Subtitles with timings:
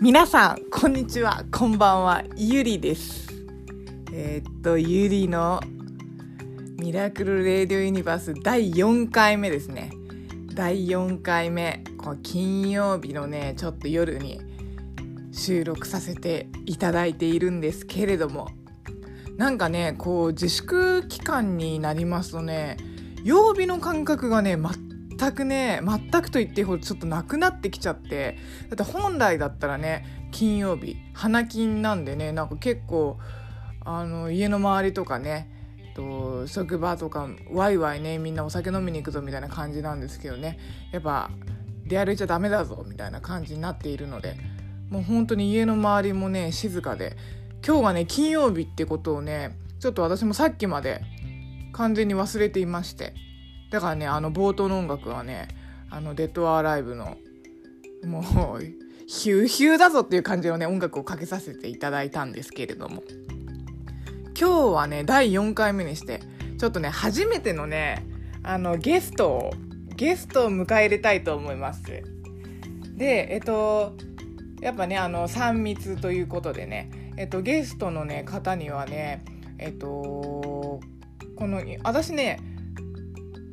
[0.00, 1.44] 皆さんこんにちは。
[1.50, 2.22] こんばんは。
[2.36, 3.26] ゆりです。
[4.12, 5.60] えーっとゆりの
[6.76, 9.90] ミラクルレディオユニバース第4回目ですね。
[10.54, 11.82] 第4回目。
[11.96, 14.40] こう金曜日のねちょっと夜に
[15.32, 18.50] 収録させていただいているんですけれども。
[19.36, 22.76] なんかねこう自粛期間になりますとね
[23.24, 24.56] 曜日の感覚がね
[25.18, 28.38] 全くね全くと言っていいほどちょっとなくなってきちゃって。
[28.68, 33.18] だって本来だったらね金曜日花金なんでねなんか結構
[33.84, 35.50] あの家の周りとかね
[35.94, 40.58] と職場とかワイワイねみんなお酒飲みに行くぞみたいな感じなんですけどね。
[40.92, 41.30] やっぱ
[41.86, 44.36] 出歩いちゃダメだぞみたいな感じになっているので
[44.90, 47.16] もう本当に家の周りもね静かで。
[47.66, 51.02] 今日がね金曜日ってことをねちょっと私もさっきまで
[51.72, 53.14] 完全に忘れていまして。
[53.70, 55.48] だからねあの冒頭の音楽はね
[55.90, 57.16] あのデッドアライブの
[58.04, 58.20] も
[58.58, 58.62] う
[59.06, 63.02] ヒューヒューだぞっていう感じのね音楽をかけさせていただいたんですけれども。
[64.38, 66.20] 今日はね第4回目にして
[66.58, 68.06] ちょっとね初めてのね
[68.44, 69.50] あのゲストを
[69.96, 71.82] ゲストを迎え入れたいと思います。
[72.96, 73.96] でえっと
[74.60, 79.24] やっぱねあの3密ということでねえっとゲストのね方にはね
[79.58, 80.80] えっとこ
[81.40, 82.40] の私ね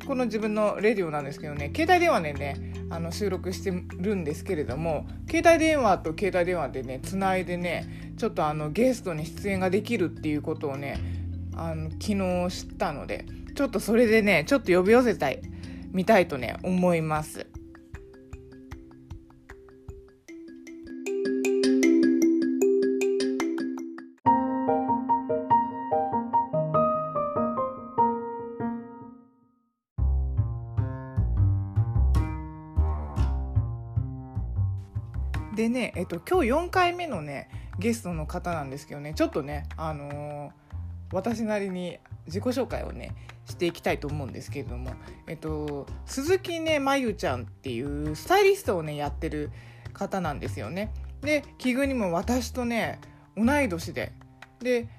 [0.05, 10.99] この自分のレディオなんですけどね携帯電話でねあの収録してるんですけれども携帯電話と携帯電話でねつないでねちょっとあのゲストに出演ができるっていうことをね
[11.55, 15.41] あの昨日知ったのでちょっとそれでねちょっと呼び寄せたい
[15.91, 17.47] 見たいとね思います。
[35.65, 37.49] でね、えっと、今日4回目のね
[37.79, 40.65] ゲストの方なんですけどねちょっとね、あのー
[41.11, 43.15] 私なりに自己紹介をね
[43.45, 44.91] していきたいと思うんですけれども、
[45.27, 49.51] えっと、鈴木ねまゆちゃんっていうスタイリストをねやってる
[49.93, 50.91] 方なんですよね。
[51.21, 52.99] で奇遇にも私とね
[53.37, 54.11] 同い年で
[54.59, 54.89] で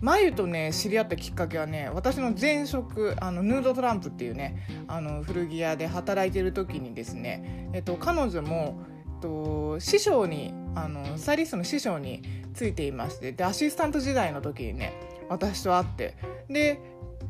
[0.00, 8.78] まゆとね知り合ったきっかけはね私の前職あのヌードトランプっていうねあの古着屋で働いてる時にですね、えっと、彼女も
[9.20, 12.22] と師匠にあのスタイリストの師匠に
[12.54, 16.16] ついていましてでアシスタント時代の時にね私と会って
[16.48, 16.80] で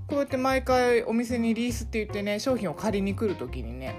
[0.08, 3.96] こうやって毎回お店にリースって言ってね商品を借りに来る時にね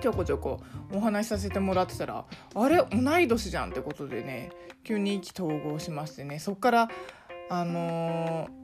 [0.00, 0.60] ちょこちょこ
[0.92, 2.24] お話しさせてもらってたら
[2.54, 2.84] あれ？
[2.90, 4.50] 同い年じゃんってことでね
[4.84, 6.88] 急に意気投合しましてねそっから
[7.50, 8.62] あのー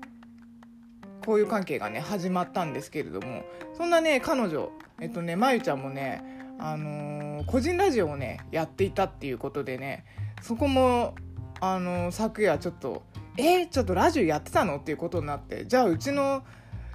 [1.24, 3.44] こういう関係がね始まったんですけれども
[3.76, 10.04] そんなね彼女えっとねまゆちゃんもねあのー個人ラジオをねやっていたっていうことでね
[10.42, 11.14] そこも、
[11.60, 13.02] あのー昨夜ちょっと
[13.38, 16.42] 「えー、ちょっとラジオやってたの?」っていうことになってじゃあうちの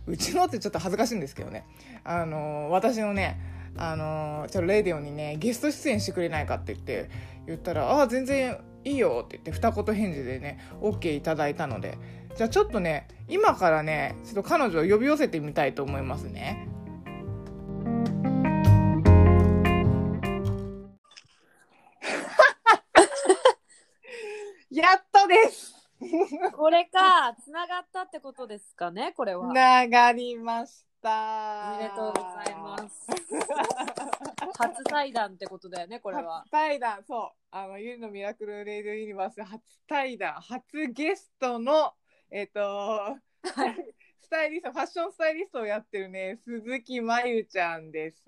[0.05, 1.65] うちのってちょっと恥ずかしいんですけどね、
[2.03, 3.39] あのー私のね
[3.77, 7.09] あのーちょっとレディオにねゲスト出演してくれないかって言って
[7.47, 11.97] 言ったら「ああ全然いいよ」って言って二言返事でね OK いただいたので
[12.35, 16.67] じゃあちょっとね今からねちょっと彼女を呼び寄せてみたいと思いますね。
[24.73, 25.71] やっとです
[26.57, 29.53] これか、つながったってことですかね、これは。
[29.53, 33.07] ながりましたおめでとうございます。
[34.57, 36.49] 初対談ってことだよね、これは初。
[36.49, 41.93] 対談そうあのゆりのミラクルレディオユニバース初対談初ゲストの
[42.31, 48.23] えっ、とスタイリストファッションスタイリストをやってるね鈴木まゆちゃんです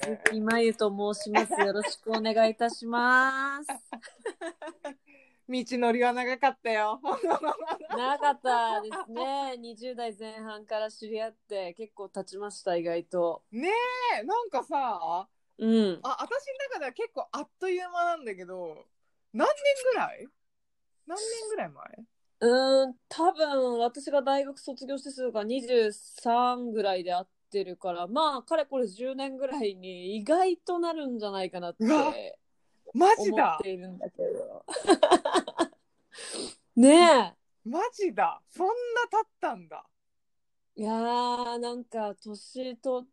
[0.00, 1.52] 鈴木まゆと申します。
[1.60, 3.68] よろしくお願いいたします。
[5.48, 7.00] 道のりは長かったよ
[7.96, 9.56] 長かったですね。
[9.58, 13.42] 20代前半から知り合って結構経ちました、意外と。
[13.50, 13.70] ね
[14.20, 16.00] えなんかさうん。
[16.02, 18.86] あ私の中では結構あっという間なんだけど
[19.32, 19.54] 何年
[19.92, 20.28] ぐらい？
[21.06, 22.06] 何年ぐらい前？
[22.40, 32.38] うーん、多分私が大学卒業してすぐが23ぐらいで会ってるから、まあ、かれこれ10年ぐらいに意外となるんじゃないかなって
[32.94, 34.64] マジ思だっているんだけど。
[36.76, 38.72] ねマジだそんな
[39.10, 39.84] 経ったんだ
[40.76, 40.82] え。
[40.82, 43.08] いやー、なんか年取っ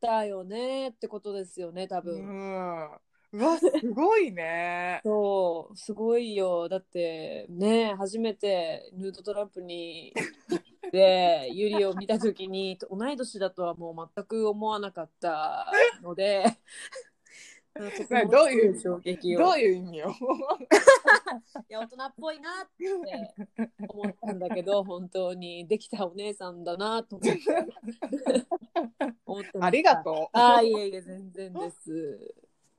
[0.00, 2.22] たよねってことですよね、多う分。
[2.22, 3.00] ん
[3.32, 6.68] うわすごいね そう、すごいよ。
[6.68, 10.56] だって、ね、初めてヌードトランプに行
[10.88, 15.70] って、 ユリを見たときに、同い年だとはもう全く思わなかった
[16.02, 16.56] ので、な
[18.30, 19.40] どういう衝撃を。
[19.40, 20.14] どういう意味よ
[21.68, 22.92] いや大人っぽいなって
[23.88, 25.66] 思ったんだけど 本当に。
[25.66, 27.40] できたお姉さんだなと思って。
[29.26, 30.38] 思ってありがとう。
[30.38, 32.34] あーいえいえ全然です。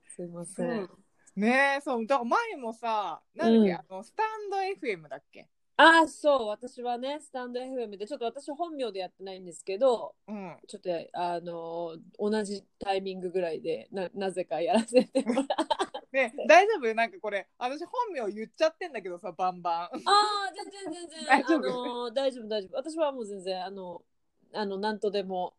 [0.06, 0.74] すいません、う。
[0.84, 0.90] ん
[1.36, 2.06] ねえそう。
[2.06, 3.76] だから前もさなんだっけ、うん。
[3.76, 4.56] あのスタンド
[4.86, 5.48] FM だっけ？
[5.80, 6.48] ああそう。
[6.48, 10.56] 私はねスタンド FM でちょっと私本名でやってないんですけどうん。
[10.66, 15.46] ちょっとあの同じタイミングぐらいでななぜかやらせてもらう。
[16.12, 16.94] ね大丈夫？
[16.94, 19.82] なんかこれ私本名言っちゃってんだけどさバンバン。
[19.82, 19.90] あ
[20.50, 21.26] あ全然全然。
[21.30, 21.68] 大丈夫？
[21.68, 22.76] あの大丈夫大丈夫。
[22.76, 24.02] 私はもう全然あの
[24.52, 25.54] あのなんとでも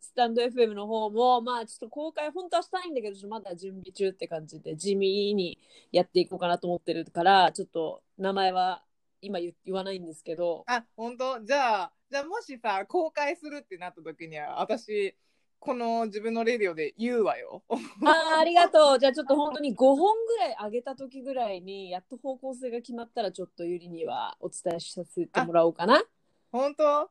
[0.00, 5.58] スタンド FM の方もまあちょっと公開本当はしたいんだけどちょっとまだ準備中って感じで地味に
[5.92, 8.82] やっていこうかなと思ってるからちょっと名前は
[9.20, 10.64] 今言言わないんですけど。
[10.66, 11.40] あ本当？
[11.40, 15.16] じゃあじゃあもしさ公開するってなった時には私
[15.58, 17.62] この自分のレディオで言うわよ。
[17.70, 18.98] あーありがとう。
[18.98, 26.02] じゃあちょっと本当に5本ぐらい上げた時ぐらいにやっと方向性が決まったらちょっとゆりにはお伝えさせてもらおうかな。
[26.52, 26.84] 本当？
[26.84, 27.08] あ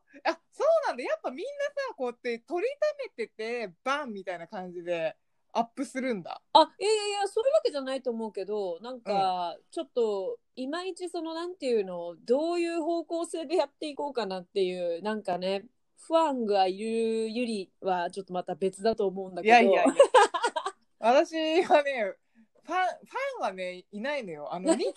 [0.52, 1.02] そうなんだ。
[1.02, 5.16] やっぱみんなさこうやって取りためててバンみたいな感じで
[5.56, 6.42] アップするんだ。
[6.52, 15.64] あいやいやいやそういうわけじゃないと思うけどなんかちょっといまいちそのなんていうのどういう方向性でやっていこうかなっていうなんかね
[16.06, 19.54] ファンがいるゆりはちょっとまた別だと思うんだけど。
[19.54, 19.94] いやいやいや。
[20.98, 22.14] 私はね
[22.64, 24.52] ファンファンはねいないのよ。
[24.52, 24.94] あのニニッ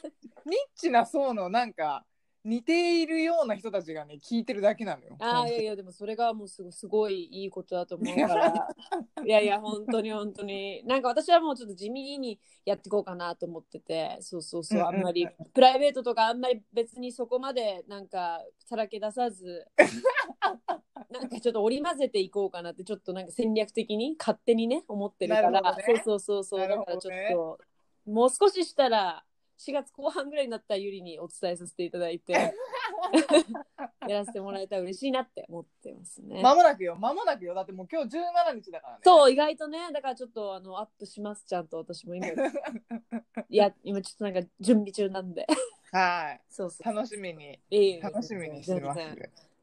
[0.75, 2.05] チな層のなんか
[2.45, 5.17] 似ているような人たちがね聞いてるだけなのよ。
[5.19, 8.67] あーいやいやでもそれがもうすごすごいいいことだと思うから。
[9.25, 10.81] いやいや本当に本当に。
[10.85, 14.17] なんか私はもうちょっと地味にやっていこうかなと思ってて。
[14.21, 19.67] そうそうそうあんまりプライベートとかあんまり別にそこまでなんかさらけ出さず
[21.09, 25.75] なんかちょっと織り交ぜていこうかなってちょっとなんか戦略的に勝手にね思ってるから。
[25.75, 25.83] ね。
[25.85, 27.59] そうそうそうそうなるだからちょっと
[28.05, 29.25] もう少ししたら
[29.59, 32.31] 4月後半ぐらいになったらゆりにお伝えさせていただいて
[34.07, 36.41] やらせてもらえたら嬉しいなって思ってますね。
[36.41, 37.53] 間もなくよ間もなくよ。
[37.53, 38.99] だってもう今日17日だからね。
[39.03, 42.27] そう意外とねだからちょっとあのアップしますちゃんと私も今。
[43.49, 45.45] いや今ちょっとなんか準備中なんで。
[45.91, 46.41] はい。
[46.49, 47.59] そうそう楽しみに。
[47.69, 47.99] いえいえ。
[48.01, 48.99] 楽しみにしてます。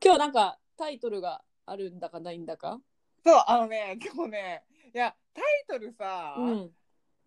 [0.04, 2.80] 今日なんかタイトルがあるんだかないんだか？
[3.24, 4.64] そうあのね今日ね
[4.94, 6.74] いやタイトルさ、うん。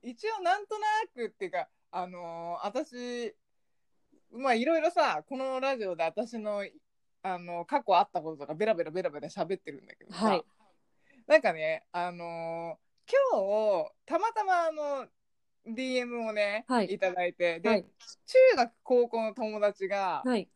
[0.01, 3.36] 一応なんとなくっていうかあのー私
[4.31, 6.63] まあいろいろさこのラジオで私の
[7.21, 10.44] あの過去あったこととかベラベラベラベラ喋ってるんだけどさ、はい。
[11.27, 12.89] なんかねあのー
[13.33, 15.07] 今日たまたまあの
[15.68, 16.94] DM をね、はい。
[16.94, 17.83] い、ただいてで、はい。
[17.83, 20.47] 中学高校の友達が、はい。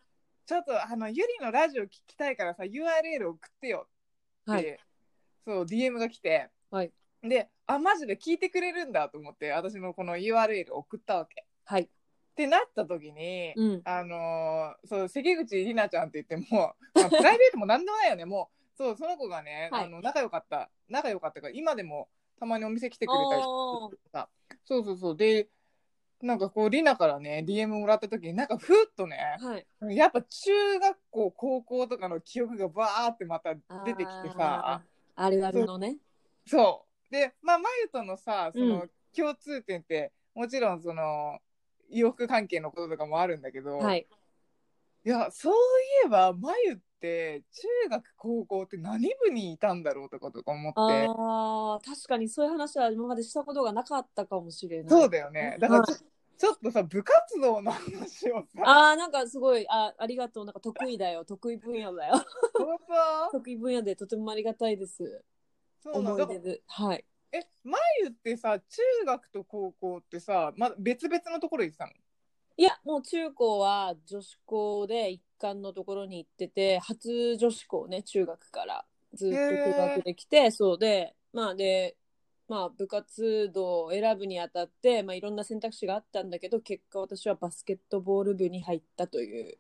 [0.46, 4.80] ちょっとあのゆりのラジオ聞きたいからさ URL 送ってよって、はい。
[5.46, 6.92] そう DM が来て、はい
[7.28, 11.46] であマジで聞いてくれるんだと思って私のこの URL 送ったわけ。
[11.66, 11.84] はい。
[11.84, 11.88] っ
[12.36, 13.82] てなった時に、うん。
[13.86, 18.26] あのーそう関口里奈ちゃんって言っても、 まあ、プライベートも何でもないよね。
[18.26, 19.86] もうそうその子がね、はい。
[19.86, 22.10] あの仲良かった仲良かったから今でも
[22.40, 23.42] たまにお店来てくれたり
[24.12, 24.30] さ
[24.66, 25.16] そうそうそう。
[25.16, 25.48] で
[26.22, 29.58] なんかこう里奈からね DM もらった時になんかふっとねは
[29.92, 29.96] い。
[29.96, 34.82] やっぱ中学校高校とかの記憶がバーってまた出てきてさ
[35.16, 35.98] あるあるのね。
[36.46, 41.38] そうでまあまゆとのさそのう共通点って、もちろんその
[41.92, 44.08] 洋服関係のこととかもあるんだけど、はい。
[45.06, 45.56] いやそうい
[46.06, 50.80] えばまゆって中学高校って何部にいたんだろうとかとか思って。
[50.80, 54.90] あー確かにそういう話は今までしたことがなかったかもしれない。
[54.90, 55.58] そうだよね。
[55.60, 56.00] だからちょ,、は
[56.38, 58.64] ちょっとさ部活動の話をさ。
[58.64, 60.46] あーなんかすごいあありがとう。
[60.46, 61.26] なんか得意だよ。
[61.26, 62.16] 得意分野だよ。
[63.32, 65.24] 得意分野でとてもありがたいです。
[65.84, 66.24] そうなんだ。
[66.24, 66.62] 思い出で。
[66.66, 71.92] はいえまゆってさ中学と高校ってさ、ま、別々のところ行ってたの？
[72.56, 78.86] いやもう中高は女子校で一貫のところに行ってて初女子校ね中学から。
[79.16, 81.96] ずっと中学で来てそうでまあで
[82.48, 89.58] まあ部活動を選ぶにあたって、まあ、いろんな選択肢があったんだけど結果私はバスケットボール部に入ったという。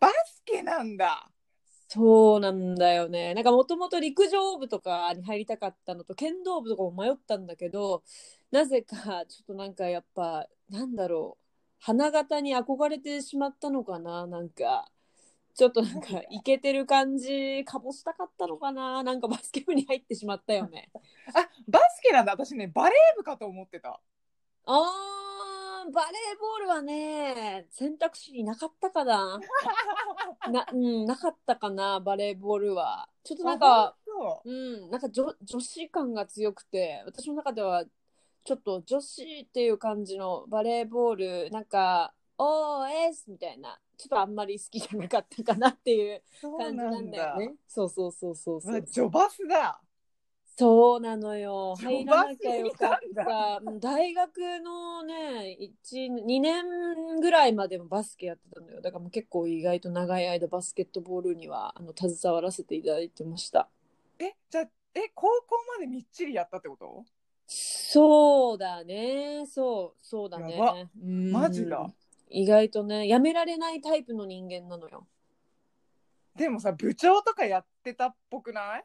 [0.00, 1.30] バスケなんだ
[1.94, 3.34] そうなんだよね。
[3.34, 8.02] なんかもともと陸上部とかに入りたかったのと剣道部とかも迷ったんだけど
[8.50, 11.42] なぜかちょっとなんかやっぱなんだろう。
[11.80, 14.26] 花形に憧れてしまったのかな。
[14.26, 14.90] なんか
[15.54, 19.02] ちょっとなんかイケてる感じかもしたかったのかな。
[19.02, 20.90] なんかバスケ部に入ってしまったよね。
[21.34, 22.32] あバスケなんだ。
[22.32, 24.00] 私ねバレー部かと思ってた。
[24.64, 25.31] あー
[25.90, 29.40] バレーボールはね選択肢になかったかな
[30.50, 33.96] な,、うん、なかったかなバレーボールはちょっとなんか
[34.44, 37.84] ううん、なんか女女子感が強くて私の中では
[38.44, 46.22] ちょっと女子っていう感じのバレーボールなんか OS みたいなちょっとあんまり好きじゃなかったかなっていう
[46.58, 47.54] 感じなんだよね。
[47.68, 48.82] そうそうそうそうそううわ。
[48.82, 49.80] ジョバスだ。
[50.56, 51.74] そうなのよ。
[51.76, 56.64] 入らなきゃよかった大学のね、1、2年
[57.20, 58.80] ぐらいまでもバスケやってたのよ。
[58.80, 63.68] だからもう結構意外と長い間バスケットボールにはあの携わらせていただいてました。
[64.18, 67.04] え、じゃあ、え、高校までみっちりやったってこと？
[67.46, 69.46] そうだね。
[69.46, 70.76] そう、そうだねやば。
[71.02, 71.90] うんマジだ。
[72.28, 75.06] 意外とね、やめられないタイプの人間なのよ。
[76.36, 78.84] でもさ、部長とかやってたっぽくない？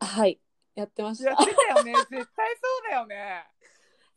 [0.00, 0.38] はい。
[0.76, 1.44] やってましたやっ。
[1.44, 1.92] てたよね。
[1.92, 3.44] 絶対そうだよね。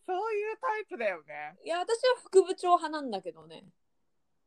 [0.05, 1.57] そういうタイプだよね。
[1.63, 3.65] いや、私は副部長派なんだけどね。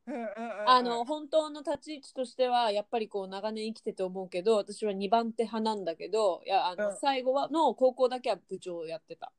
[0.07, 0.71] うんうんうんうん。
[0.71, 9.33] あの本当の立ち位置としてはやっぱりこう長年生きてて思うけど私は2番手派なんだけどいやあの、うん最後はの高校だけは部長をやってた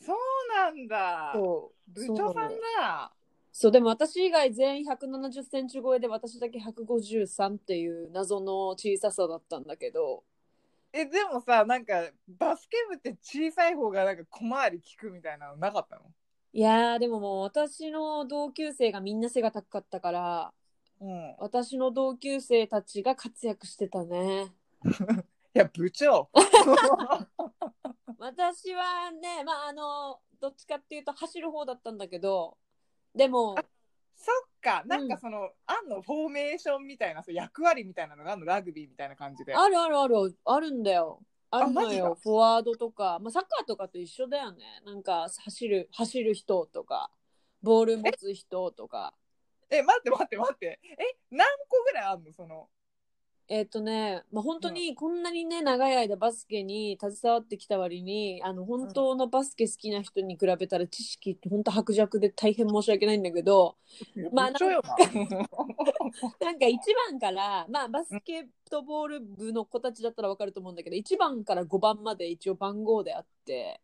[0.00, 0.16] そう
[0.56, 1.32] なんだ。
[1.34, 3.12] そう部長さんだ。
[3.52, 10.22] そうでも私以外全員1 7 0センチ超えで私だけ153っていう謎の小ささだったんだけど
[10.92, 16.02] え、でもさ、なんか、バスケ部って小さい方がなんか小回り効くみたいなのなかったの？
[16.52, 20.52] いやーでももう私の同級生がみんな背が高かったから
[21.00, 21.08] うん。
[21.08, 24.52] い私の同級生たちが活躍してたね
[25.54, 26.28] や、部長。
[28.18, 32.58] 私はねまああのどっちかっていうと走る方だったんだけど
[33.14, 33.56] でも
[34.22, 39.54] そっか、なんかその、あんのフォーメーションみたいな、そう役割みたいなのがあんの、ラグビーみたいな感じで。
[39.54, 40.14] あるあるある。
[40.44, 41.22] あるんだよ。
[41.50, 42.18] あるのよ。
[42.22, 44.64] フォワードとか、まあ、サッカーとかと一緒だよね。
[44.84, 47.10] なんか走る走る人とか
[47.62, 49.14] ボール持つ人とか。
[49.68, 50.80] え、待って待って待って。
[50.82, 52.68] え、何個ぐらいあんのその。
[53.52, 63.76] えっ、とね、まあ、本当にこんなにね長い間バスケに携わってきた割にあの本当のバスケ好きな人に比べたら知識って本当薄弱で大変申し訳ないんだけど
[64.32, 64.96] まあ部長よな。
[66.40, 66.76] なんか1
[67.10, 73.80] 番から、まあ、バスケットボール部の子たちだったら分かると思うんだけど1番から5番まで一応番号であって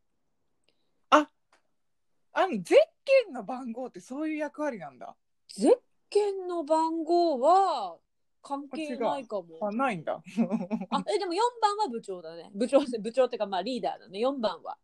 [2.38, 5.16] あの、ゼッケンの番号ってそういう役割なんだ。
[5.49, 5.78] ゼッ
[6.11, 7.96] ケンの番号は
[8.47, 9.59] 関係ないかも。
[9.61, 10.23] あ、ないんだ。
[10.91, 12.49] あえでも4番は部長だね。
[12.55, 14.21] 部長 部長ってかまあリーダーだね。
[14.21, 14.79] 4番は。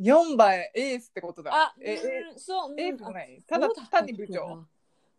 [0.00, 1.52] 4番エースってことだ。
[1.54, 4.56] あ、え、えうんそう、うんエースじゃなあいただ単に部長。
[4.56, 4.68] な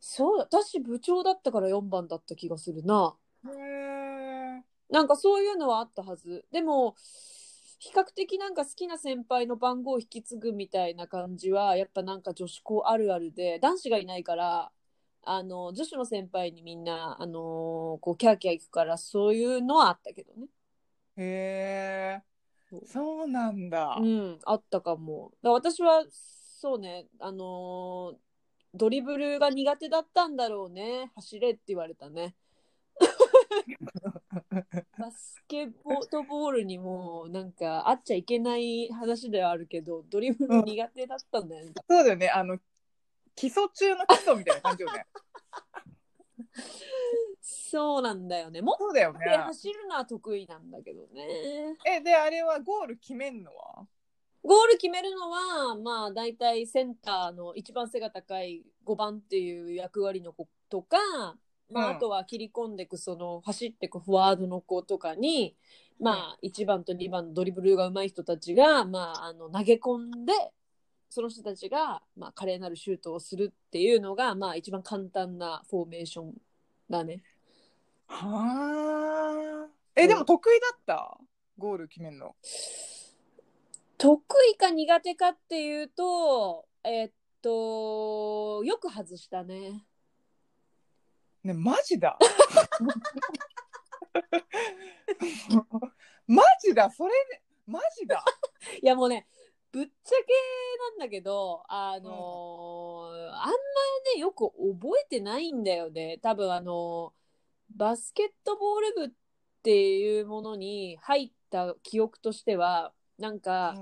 [0.02, 3.16] そうだ、私部長だったから4番だった気がするな。
[3.46, 6.46] へーなんかそういうのはあったはず。
[6.52, 6.96] でも、
[7.80, 14.72] 比較的なんか好きな先輩の番号を引き継ぐみたいな感じは、やっぱなんか女子校あるあるで、男子がいないから、
[15.30, 20.48] あの、女子の先輩にみんな、あのーこう、キャーキャー行くから、そういうのはあったけどね。
[21.18, 22.24] へえ。
[22.86, 23.98] そうなんだ。
[24.00, 25.32] うん、あったかも。
[25.42, 28.18] だから私は、そうね、あのー
[28.74, 31.12] ドリブルが苦手だったんだろうね。
[31.16, 32.36] 走れって言われたね。
[34.98, 35.72] バスケッ
[36.10, 41.74] トボールにもなんかあっちゃいけない話ではあるけどドリブル苦手だったんだよね。
[41.90, 42.30] そうだよね。
[42.30, 42.60] あの、
[43.38, 45.06] 基礎中の基礎みたいな感じよね。
[47.42, 48.62] そうなんだよね。
[48.62, 49.44] もっそうだよねと。
[49.44, 51.78] 走るのは得意なんだけどね。
[51.86, 53.88] え、で、あれはゴール決めんのは？
[54.44, 60.98] ゴール決めるのはまあ大体センターの一番背が高い5番っていう役割の子とか、
[61.70, 65.58] まあ、うんあとは切り込んでいくその走っていくフォワードの子とかに、
[66.00, 70.34] まあ、1番と2番のドリブルが上手い人たちが、まあ、あの投げ込んで
[71.10, 76.34] その人たちが、まあ、華麗なるシュートをするっていうのが、まあ、一番簡単なフォーメーション
[76.90, 77.24] だね。
[78.08, 79.72] はあ。
[79.96, 81.18] え、でも得意だった？
[81.58, 82.36] ゴール決めんの？
[83.98, 84.22] 得
[84.54, 87.12] 意か苦手かっていうとえっ
[87.42, 89.84] とよく外したね。
[91.44, 92.20] ね、マジだ。
[96.28, 98.24] マジだ、それで、マジだ。
[98.82, 99.26] いやもうね
[99.78, 99.92] ぶっちゃ
[100.26, 100.26] け
[100.98, 103.52] なんだけどあのーあんま
[104.16, 109.10] りねよく覚えてないんだよね多分あのーバスケットボール部っ
[109.62, 113.76] ていうものに入った記憶としてはなんか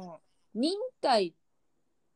[0.53, 1.33] 忍耐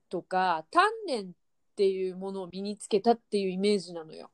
[0.10, 1.32] とか鍛錬っ
[1.78, 4.30] ていうものを身につけたっていうイメージなのよ。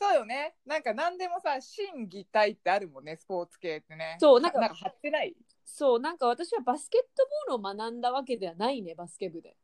[0.00, 0.54] そうよね。
[0.64, 4.16] なんか何でもさ、心技体ってあるもんね、スポーツ系ってね。
[4.18, 5.36] そうなんかなんか貼ってない
[5.72, 9.56] そうなんか私はバスケットボールを学んだわけではないねバスケ部で。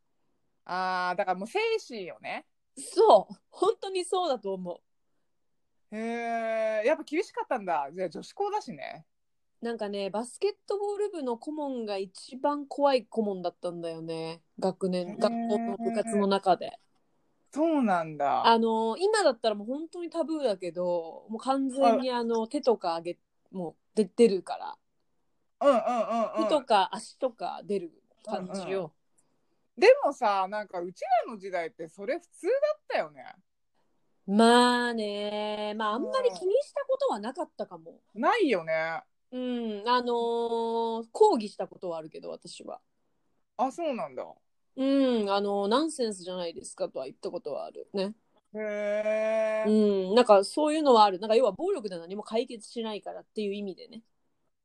[0.64, 2.46] ああ、だからもう精神よね。
[2.76, 4.80] そう本当にそうだと思
[5.92, 5.96] う。
[5.96, 7.88] へえ、やっぱ厳しかったんだ。
[7.92, 9.04] じゃあ女子校だしね。
[9.62, 16.78] なんかねバスケットボール部の顧問が一番怖い顧問だったんだよね学へ年ー学校の部活の中で。
[17.52, 18.46] そうなんだ。
[18.46, 23.18] あの今だったらもう本当にタブーだけどもう完全にあの手とか上げ
[23.50, 24.76] もう出出るから
[25.60, 26.44] うんうんうんうん。
[26.44, 27.92] 手とか足とか出る
[28.24, 28.92] 感じよ。
[29.76, 33.24] でもさ、なんかうちらの時代ってそれ普通だったよね。
[34.26, 38.00] まあねまああんまり気にしたことはなかったかも。
[38.14, 39.02] ないよね。
[39.32, 42.80] うんあのー抗議したことはあるけど私は。
[43.56, 44.24] あ、そうなんだ。
[44.76, 44.84] う
[45.24, 48.14] んあのナンセンスじゃないですかとは言ったことはあるね。
[48.54, 49.64] へえ。
[49.66, 49.70] う
[50.12, 54.02] んなんかそういうのはあるなんか要は暴力で何も解決しないからっていう意味でね。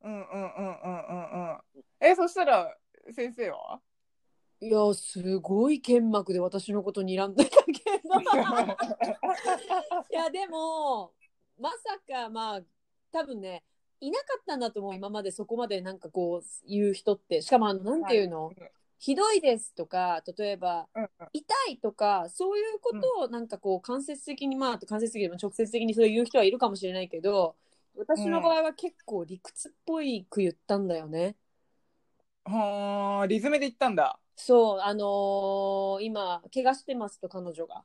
[0.04, 1.84] うんうんうんうんうんうん。
[2.00, 2.76] え、そしたら
[3.10, 3.80] 先生は？
[4.60, 8.20] いやすごい剣幕で私のこと睨んでたけど。
[10.10, 11.12] いやでも
[11.60, 12.60] まさかまあ
[13.10, 13.64] 多分ね
[14.00, 17.42] いなかったんだと思う今までそこまでなんかこう言う人って。
[17.42, 18.56] しかもあのなんていうの、はい
[19.04, 21.08] ひどいですとか例えばうんうん。
[21.32, 27.56] 痛いとかそういうことをなんかこう間接的にまあ間接的にも直接的にそういう人はいるかもしれないけど
[27.96, 31.36] 私の場合は結構理屈っぽいく言ったんだよね。
[32.44, 34.18] はあ、リズムで言ったんだ。
[34.36, 37.84] そう、あのー今、怪我してますと、彼女が。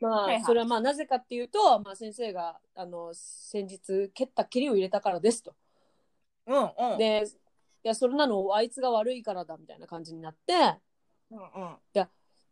[0.00, 5.56] まあ、はいはいそれはまあ、なぜかっていうと、まあ、先生が、あの、先日、蹴った蹴りを入れたからですと。
[6.46, 6.98] うんうん。
[6.98, 7.24] で、
[7.84, 10.80] いや、それなの、あいつが悪いからだ、みたいな感じになって、
[11.30, 11.78] うんうん。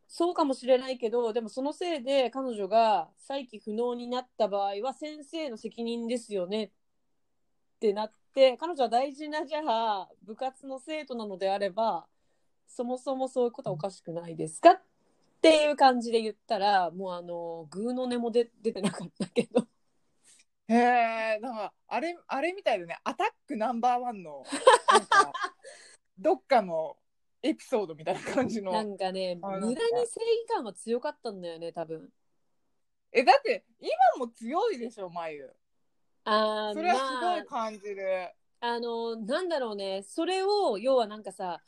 [0.08, 6.70] そうかもしれないけど、でもそのせいで彼女が再起不能になった場合は、先生の責任ですよねっ
[7.78, 12.06] てなって、彼女は大事な、じゃあ、部活の生徒なのであれば、
[12.66, 14.82] そもそもそういうことはおかしくないですかっ
[15.40, 19.66] ていう感じで言ったら、もうあの、グーの音も出出てなかったけど。
[20.68, 22.98] へえ、なんかあれあれみたいだね。
[23.02, 24.44] アタックナンバーワンの
[24.92, 25.32] なんか
[26.18, 26.98] どっかの
[27.42, 28.72] エピソードみたいな感じの。
[28.72, 32.12] なんかね、あ無駄に正義感は強かったんだよね、多分。
[33.12, 35.56] えだって今も強いでしょ眉。
[36.24, 38.28] あーそれはすまあごい感じる。
[38.60, 41.60] あのなんだろうねそれを要はなんかさ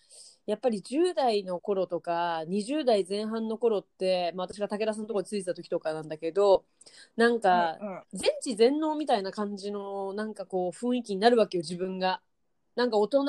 [0.45, 6.65] やっぱり10代の頃とか20代前半の頃って、まあ、私が武田さんのところについてた時とかなんだけど
[7.17, 7.79] なんか
[8.13, 12.21] 全知全能みたいな感じのなんかこう雰囲気になるわけよ自分が。
[12.77, 13.27] なんか大人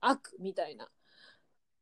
[0.00, 0.88] 悪みたいな。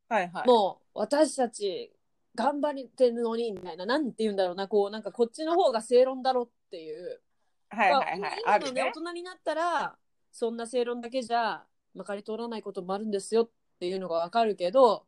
[0.09, 0.47] はいはい。
[0.47, 1.92] もう私たち
[2.35, 7.21] 頑張ってるのにみたいななんて言うんだろうなこうなんかこっちの方が正論だろっていう。
[7.70, 8.42] はいはいはい。
[8.46, 8.92] あ今のねるね大。
[8.92, 9.96] 人になったら
[10.33, 13.50] そんな正論だけじゃまかり通らないこともあるんですよっ
[13.81, 15.07] ていうのがわかるけど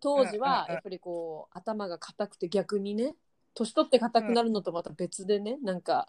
[0.00, 3.14] 当時うんうんうんはやっぱりこう頭が硬くて逆にね
[3.54, 6.08] 年取って硬くなるのとまた別でね、なんか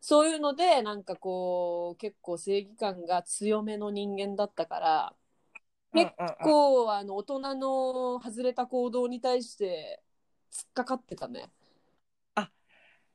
[0.00, 5.14] そういうのでなんかこう結構正義感が強めの人間だったから
[5.92, 10.02] 結うんうんうんこうあの大人の外れた行動に対して
[10.50, 11.50] 突っかかってたね。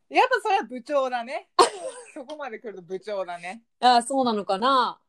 [0.10, 1.50] やっぱそれは部長だね。
[2.14, 3.64] そこまで来ると部長だね。
[3.80, 5.00] ああそうなのかな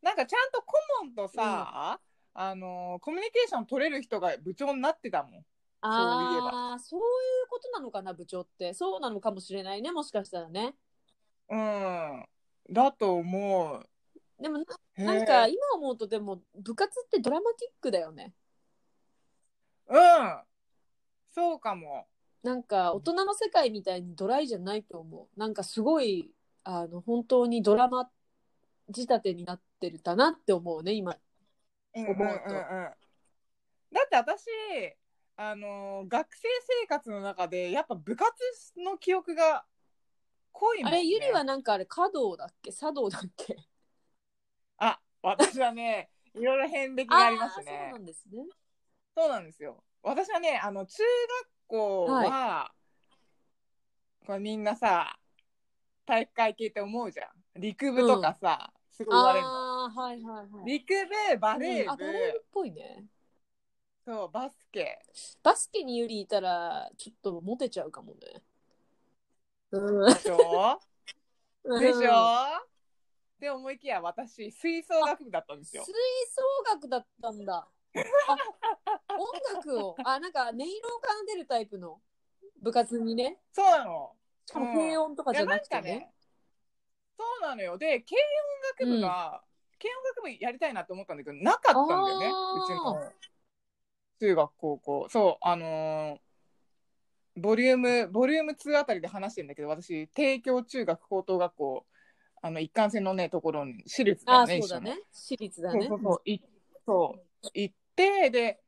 [0.00, 2.00] なんかちゃんと顧問とさ、
[2.34, 5.46] あのコミュニケーション取れる人が部長になってたもん。
[5.80, 7.06] ああそういう
[7.48, 10.74] ことなのかな部長ってそうなのかもしれないねもしかしたらね
[11.48, 12.26] うん。
[12.70, 13.88] だと思う。
[14.42, 14.58] でも
[14.96, 18.34] なんか今思うとでも部活ってドラマティックだよね
[19.88, 20.42] うん。
[21.30, 22.06] そうかも。
[22.42, 25.38] なんか大人の世界みたいにドライじゃないと思う。
[25.40, 26.30] なんかすごい
[26.64, 28.10] あの本当にドラマ
[28.94, 31.16] 仕立てになってるだなって思うね今。
[31.94, 32.58] うん思うとん。
[32.58, 32.90] んん
[33.90, 34.46] だって私、
[35.36, 36.48] あのー学生
[36.82, 38.34] 生活の中でやっぱ部活
[38.76, 39.64] の記憶が
[40.52, 40.98] 濃いもん、ね。
[40.98, 42.72] あれゆりはなんかあれ華道だっけ？
[42.72, 43.56] 茶道だっけ？
[44.78, 47.98] あ、私はね、いろいろ遍歴がありますあーそうねな。
[47.98, 48.44] んですね。
[49.16, 49.82] そうなんですよ。
[50.08, 52.72] 私はね、あの、中学校は、
[54.26, 55.18] これみんなさ、
[56.06, 57.60] 体育会系って思うじゃん。
[57.60, 59.90] 陸部とかさ、すごい言われるの。
[59.90, 60.94] はいはいはい陸
[61.32, 63.04] 部、バレー部、うんあバレー部っぽいね
[64.04, 64.98] そう、バスケ。
[65.42, 68.42] バスケにゆりいたらちょっとモテちゃうかもね
[69.70, 70.80] うんでしょ？
[71.80, 72.02] でしょ、う
[72.64, 72.68] ん
[73.38, 75.94] で思いきや私、吹奏楽部だったんですよ吹。
[75.94, 76.42] 奏
[76.74, 77.68] 楽だったんだ。
[78.28, 78.36] あ
[79.16, 82.00] 音楽を、あ、なんか音色を奏でるタイプの
[82.62, 83.38] 部活にね。
[83.52, 84.12] そうなの。
[84.46, 85.88] しかも軽音とかじゃなくてね。
[85.88, 86.12] いやんかね。
[87.18, 87.78] そうなのよ。
[87.78, 88.16] で、軽
[88.86, 89.42] 音楽部が、
[89.80, 92.26] 軽音楽部やりたいなって思ったんだけど、なかったんだよね。
[92.26, 92.30] う
[92.66, 93.12] ちの
[94.20, 95.08] 中学、高校。
[95.08, 96.18] そう、あのー
[97.40, 101.86] ボリューム、ボリューム2あたりで話してるんだけど、私、帝京中学高等学校、
[102.40, 105.00] あの一貫性のねところに私立だね一緒のそうだね。
[105.12, 106.00] 私立だねそうそう。
[106.02, 106.40] そうい
[106.86, 107.72] そう行
[108.30, 108.60] で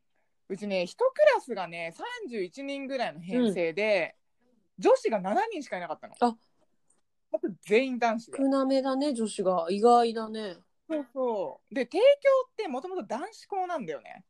[0.48, 1.94] うちね一クラスがね
[2.28, 4.16] 31人ぐらいの編成で、
[4.78, 6.14] 女子が7人しかいなかったの。
[6.20, 6.36] あ。
[7.32, 8.38] あと全員男子で。
[8.38, 9.66] 少なめだね、女子が。
[9.70, 10.56] 意外だね。
[10.88, 11.74] そうそう。
[11.74, 12.04] で帝京
[12.48, 14.24] ってもともと男子校なんだよね。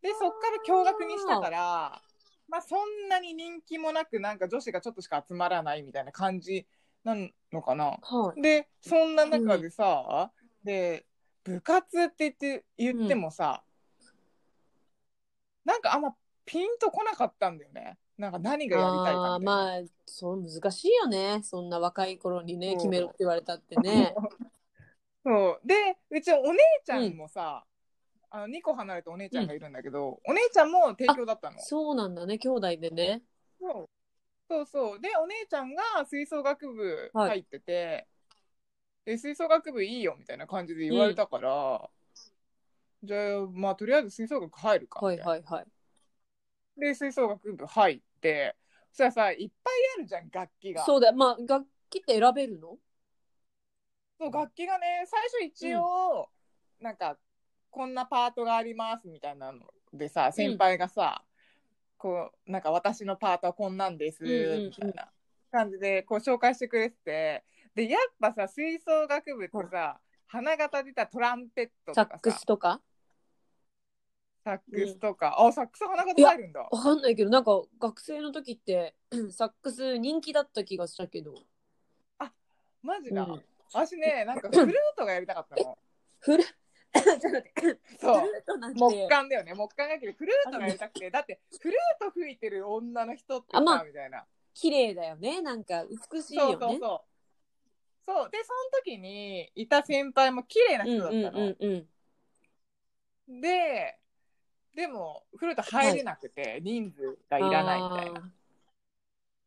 [0.00, 2.02] でそっから共学にしたから
[2.46, 6.66] まあそんなに人気もなくなんか女子がちょっとしか集まらないみたいな感じ
[7.04, 7.14] な
[7.52, 7.98] のかな。
[8.02, 8.42] はい。
[8.42, 10.30] でそんな中でさ、
[10.64, 11.06] で
[11.44, 13.62] 部活って言って言ってもさ、
[15.64, 17.98] なんかあんまピンとこなかったんだよね。
[18.18, 21.40] なんか何がやりたいかみたいあなあまあそう難しいよね。
[21.42, 22.76] そんな若い頃にねそう。
[22.78, 24.14] 決めろって言われたってね。
[25.24, 25.66] そう。
[25.66, 27.64] でうちお姉ちゃんもさ、
[28.30, 31.58] あの2個離れたお姉ちゃんがいるんだけど、お姉ちゃんも帝京だったの。
[31.60, 33.22] そうなんだね兄弟でね。
[33.60, 33.90] そう。
[34.48, 35.00] そうそう。
[35.00, 38.06] でお姉ちゃんが吹奏楽部入ってて、
[39.04, 41.90] で吹奏楽部いいよみたいな感じで言われたから、
[43.02, 45.66] じゃあまあとりあえず吹奏楽入るかはいいはいはい。
[46.80, 48.56] で吹奏楽部入って
[48.92, 50.84] そしたらさいっぱいあるじゃん楽器が。
[50.84, 52.78] そうだまあ楽器って選べるの？
[54.18, 56.28] そう楽器がね最初一応、
[56.80, 57.18] なんか
[57.70, 59.60] こんなパートがありますみたいなの
[59.92, 61.24] でさ先輩がさ、
[61.98, 64.66] こうなんか私のパートはこんなんですうんうんうん。
[64.66, 65.08] みたいな
[65.50, 72.20] 感じでこう紹介してくれててでやっぱさ吹奏楽部ってさ、花形で言ったらトランペットサッとかさ。
[72.22, 72.80] クスとか？
[74.44, 76.60] サックスとか、あサックス花形入るんだ。
[76.60, 78.94] わかんないけどなんか学生の時って
[79.30, 81.34] サックス人気だった気がしたけど、
[82.82, 83.42] マジだ、うん。
[83.72, 85.78] 私ねなんかフルートがやりたかったの。
[86.18, 88.20] フルちょっと待ってそう。
[88.20, 88.80] フルートなんて。
[88.80, 89.54] 木管だよね。
[89.54, 90.12] 木管楽器で。
[90.12, 91.10] フルートがやりたくて。
[91.10, 94.26] だってフルート吹いてる女の人ってさ、あまあみたいな。
[94.52, 95.40] 綺麗だよね。
[95.40, 96.66] なんか美しいそうよね。
[96.66, 97.00] そうそう
[98.06, 98.30] そう。
[98.30, 101.86] でその時にいた先輩も綺麗な人だったの、うん
[103.28, 103.40] うん。
[103.40, 103.98] で
[104.74, 108.32] でもフルート入れなくて、人数がいらないみたいな。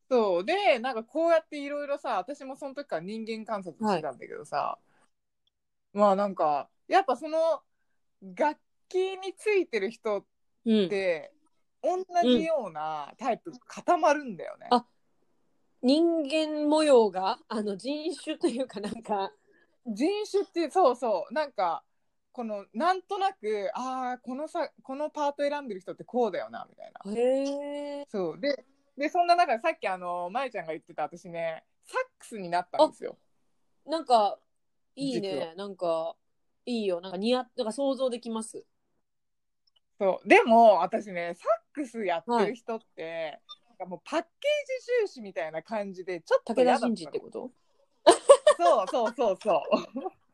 [0.08, 0.44] そう。
[0.44, 4.78] でなんかこうやっていろいろさ私もその時から人間観察してたんだけどさ、
[5.92, 7.62] まあなんかやっぱその
[8.36, 10.24] 楽器についてる人っ
[10.66, 11.32] うん、て
[11.82, 14.66] 同じようなタイプ固まるんだよね。
[14.70, 14.84] あ
[15.82, 19.30] 人間模様があの人種というかなんか。
[19.86, 21.32] 人種ってそうそう。
[21.32, 21.84] なんか
[22.36, 27.18] このなんとなくああこのさこのパート選んでる人ってこうだよなみたいな。
[27.18, 28.38] へえそう。
[28.38, 28.62] で
[28.98, 33.16] でそんな中でさっきあのまえちゃんが言ってた私ねサックスになったんですよ。
[33.86, 34.38] なんか
[34.96, 36.14] いい実ねなんか
[36.66, 37.00] いいよ。
[37.00, 38.66] なんか似合なんか想像できます。
[39.98, 40.28] そう。
[40.28, 44.30] でも私ねサックスやってる人って、なんかもうパッケー
[44.82, 45.52] ジ重視みたい。
[45.52, 47.50] な感じでちょっと武田真治ってこと
[48.58, 50.25] そうそうそうそう。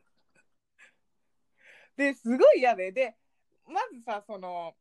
[1.97, 3.15] ですごい嫌でで
[3.67, 4.73] まずさその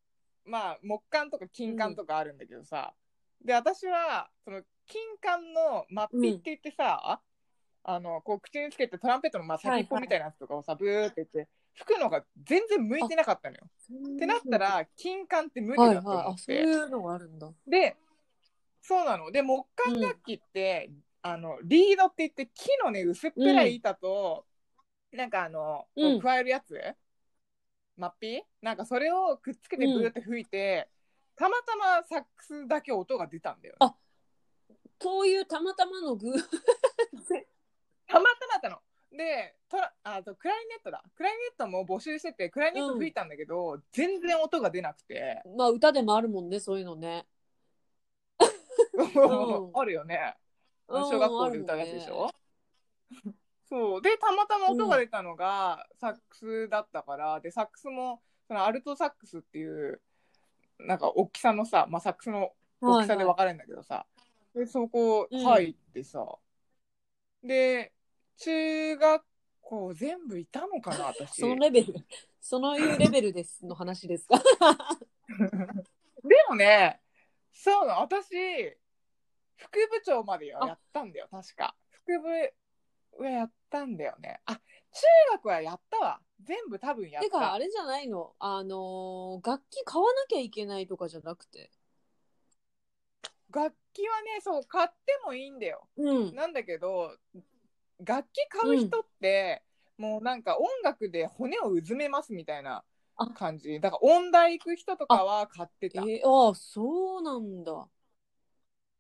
[0.45, 2.95] まあ木管とか金管とかあるんだけどさ、
[3.45, 7.21] で私はその金管のマッピって言ってさ、
[7.85, 13.63] あのこう口につけてトランペットのまあ先っぽみたいなやつとかをさ、ブーって言って吹くのが全然向いてなかったのよ。
[14.15, 17.49] ってなったら金管って無理はいだとはいあそう思って、いうのがあるんだ。
[17.67, 17.97] で
[18.81, 19.31] そうなの。
[19.31, 20.91] で木管楽器って、
[21.23, 24.45] あのリードって言って木のね薄っぺらい板と、
[25.13, 25.87] なんかあの、
[26.21, 26.81] 加えるやつ
[27.97, 30.89] マッピなんかそれをくっつけてブーって吹いて、
[31.37, 33.95] たまたまサックスだけ音が出たんだよ、ね、あ
[35.01, 36.33] そういうたまたまの偶
[38.07, 38.79] たまたまだったの。
[39.11, 41.03] でトラあとクラリネットだ。
[41.15, 47.27] クラリネットも募集しててクラリネット吹いたんだけど、全然音が出なくて、まあ歌でもあるもんねそういうのね。
[48.43, 49.71] ん。
[49.75, 50.37] あるよね。
[50.89, 52.31] うん小学校で歌うやつでしょ、
[53.73, 54.03] そう。
[54.03, 60.03] でたまたま音が出たのがサックスだったから、でサックスもそのアルトサックスっていう
[60.79, 62.51] なんか大きさのさ、まあ、サックスの
[62.83, 64.05] 大きさで分かれるんだけどさ、
[64.55, 66.27] でそこ入ってさ、
[67.43, 67.95] で
[68.37, 69.23] 中学
[69.63, 71.41] 校全部いたのかな私。
[71.41, 71.95] そのレベル
[72.43, 74.37] そのいうレベルですの話ですか？
[76.25, 77.01] でもね
[77.53, 78.77] そうなの私
[79.57, 81.75] 副部長まではあやったんだよ確か。
[81.91, 82.53] 副部
[83.19, 84.41] はやったんだよね。
[84.47, 84.61] あ中
[85.33, 86.21] 学はやったわ。
[86.43, 88.35] 全部多分やってたかあれじゃないの？
[88.39, 91.71] あのー楽器買わなきゃいけないとかじゃなくて。
[93.55, 95.87] 楽器はねそう買ってもいいんだよ。
[95.97, 96.35] うん。
[96.35, 97.17] なんだけど
[98.05, 99.63] 楽器買う人って、
[99.99, 102.83] もうなんか音楽で骨をうずめますみたいな
[103.17, 103.27] あ。
[103.29, 103.79] 感じ。
[103.79, 107.89] だから音大行く人とかは買ってえたー、ああそうなんだ。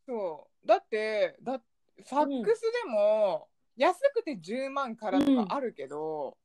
[0.06, 0.66] そう。
[0.66, 1.60] だってだ
[2.04, 6.36] サックスでも、安くて10万からとかあるけど、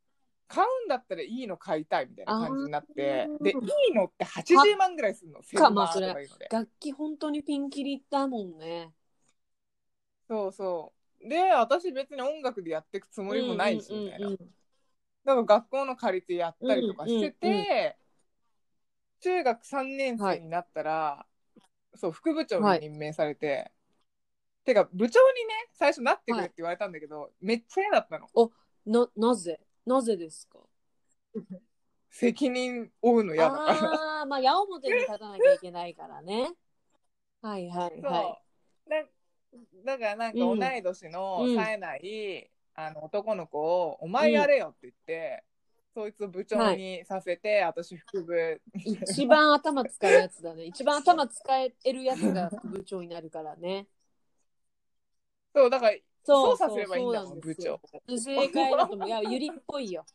[0.47, 3.53] 買うんだったらいいの買いたいみたいな感じになってでい
[3.91, 5.67] いのって80万ぐらいするのセか
[6.21, 6.47] いうので。
[6.49, 8.93] 楽器本当にピンキリだもんね。
[10.27, 11.27] そうそう。
[11.27, 14.27] で私別に音楽でやっていくつもりもないしみたいな。
[14.27, 14.49] うんうん
[15.25, 17.93] だから学校の借りてやったりとかしてて、うんうんうん
[19.19, 21.25] 中学3年生になったら、
[21.95, 23.71] そう副部長に任命されて、
[24.67, 28.27] てか部長にね最初なってくれって言われたんだけど、めっちゃ嫌だったの。
[28.36, 28.49] うん
[28.91, 29.60] な、なぜ？
[29.86, 30.60] なぜですか？
[32.10, 33.71] 責任負うの嫌だから。
[33.71, 36.51] ああ、まあ矢面に立たなきゃいけないからね。
[37.41, 38.39] はいはいそう、は
[38.89, 39.03] だ
[39.86, 41.56] だからなんか同い年のうん。
[41.56, 45.43] 冴えない、あの男の子を「お前やれよ」って言って、
[45.93, 48.62] そいつを部長にさせて、私副部。
[48.75, 48.91] い。
[48.91, 50.65] 一番頭使うやつだね。
[50.65, 53.88] 一番頭使えるやつが副部長になるからね。
[55.58, 57.56] そうだからそう操作すればいいんだもん部
[58.20, 59.08] 正解だと思う。
[59.08, 60.06] いや、ゆりっぽいよ。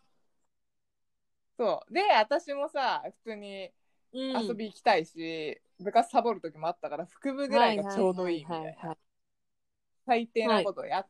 [1.58, 1.92] そう。
[1.92, 3.70] で私もさ普通に
[4.14, 8.68] うん、遊び行きたいし、部活サボる時もあったから副部ぐらいがちょうどいいみたいな。
[8.68, 8.96] はははは
[10.04, 11.06] 最低なことをやっ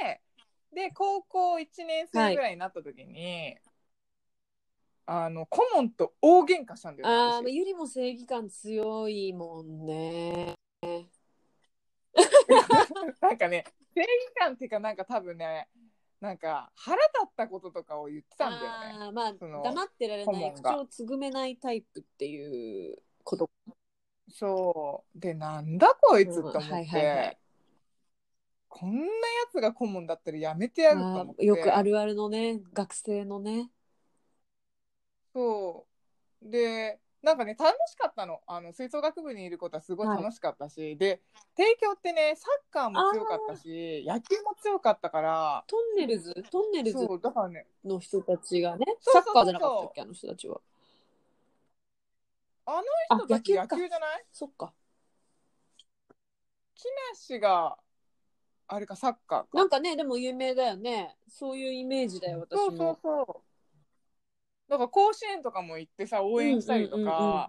[0.00, 0.20] て、
[0.74, 3.56] で高校1年生ぐらいになった時に、
[5.06, 7.42] あの顧問と大喧嘩したんだよねああ、私。
[7.42, 10.54] まあゆりも正義感強いもんね。
[13.20, 15.68] なんかね正義感っていうかなんか多分ね
[16.22, 19.04] なんか腹立ったこととかを言ってたんだよね。
[19.04, 23.50] ああ、まあその黙ってられない、口をつぐめないタイプっていうこと。
[24.30, 25.18] そう。
[25.18, 27.38] でなんだこいつって思って、うんはいはいはい。
[28.68, 29.08] こんなや
[29.50, 31.42] つが顧問だったらやめてやるとあ思って。
[31.42, 33.68] ーよくあるあるのね、学生のね。
[35.34, 35.88] そ
[36.40, 36.50] う。
[36.50, 38.40] でなんかね楽しかったの。
[38.46, 41.20] あの吹奏楽部にいることはすごい楽しかったし、で
[41.56, 45.64] 帝京ってねサッカーも強かったし野球も強かったから。
[45.68, 47.66] トンネルズ、トンネルズそうだからね。
[47.84, 50.60] の人たちがね、サッカーじゃなかったっけ、あの人たちは。
[52.66, 54.24] ああの人たち野球じゃない？
[54.32, 54.72] そっか。
[56.74, 57.76] 木梨が
[58.66, 59.48] あれかサッカーか。
[59.52, 61.16] なんかね、でも有名だよね。
[61.28, 62.58] そういうイメージだよ、私も。
[62.58, 63.51] そうそうそう
[64.72, 67.46] だから甲子園とかも行ってさ応援したりとか、うんうんうん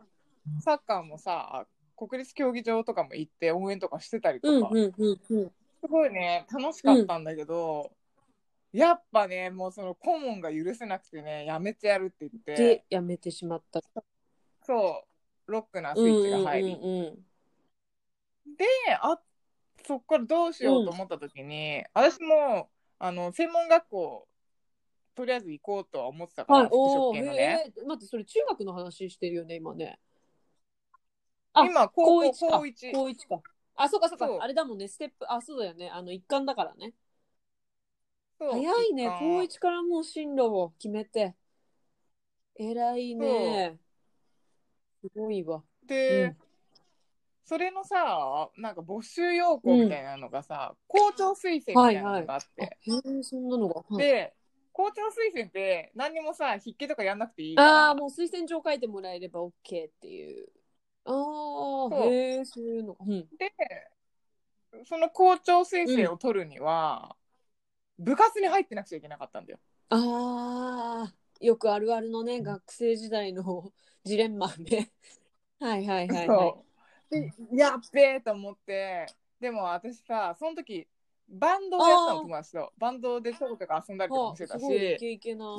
[0.59, 5.51] サッカーもさ国立競技場とかも行って応援とかしてたりとか、うんうんうんうん。
[5.81, 7.93] すごいね楽しかったんだけど、
[8.73, 12.55] やっぱねもうその顧問が許せなくてねやめてやるって言って。
[12.55, 13.79] で、やめてしまった。
[14.65, 15.05] そ
[15.47, 17.15] うロックなスイッチが入り、うんうんうん。
[18.57, 18.65] で
[19.01, 19.17] あ
[19.85, 24.27] そっからどうしようと思った時に、私もあの専門学校
[25.15, 29.99] とりあえず行こうとは思ってたから、はい、服飾系のね、えー待って、それ中学の話してるよね、今ね。
[31.53, 32.37] あ今高か。
[32.39, 33.41] 高一高一か。
[33.75, 35.89] あ、そうかそうかそうあれだもんね、ステップ、あ、そうだよね。
[35.89, 36.93] あの、一貫だからね。
[38.39, 41.35] 早いね高一からもう進路を決めて。
[42.55, 43.77] 偉いね。
[45.01, 45.63] すごいわ。
[45.85, 46.37] で、うん
[47.45, 52.69] それのさなんか募集要項みたいなのがさ、校長推薦みたいなのがあって、あへ
[53.19, 53.75] え、そんなのが。
[53.81, 54.33] はいで
[54.73, 59.53] 校長推薦って何にもさ筆記とかやんなくていいああ、もう推薦状書いてもらえれば OK っ
[60.01, 60.47] ていう。
[61.05, 63.05] ああ、へえ、そういうのが。
[63.05, 63.27] うん。
[63.37, 63.53] で
[64.85, 67.15] その校長推薦を取るには、
[67.99, 69.59] 部活に入ってなくちゃいけなかったんだよ。
[69.89, 73.71] ああ、よくあるあるのね、学生時代の
[74.03, 74.91] ジレンマね。
[75.59, 76.73] はいはいはいはい。
[77.55, 79.05] やっべえと思って
[79.39, 80.87] でも私さその時
[81.33, 82.73] バンドをやってたの友達と。
[82.77, 84.67] バンドでちょこちょこ遊んだりとかもしてたし。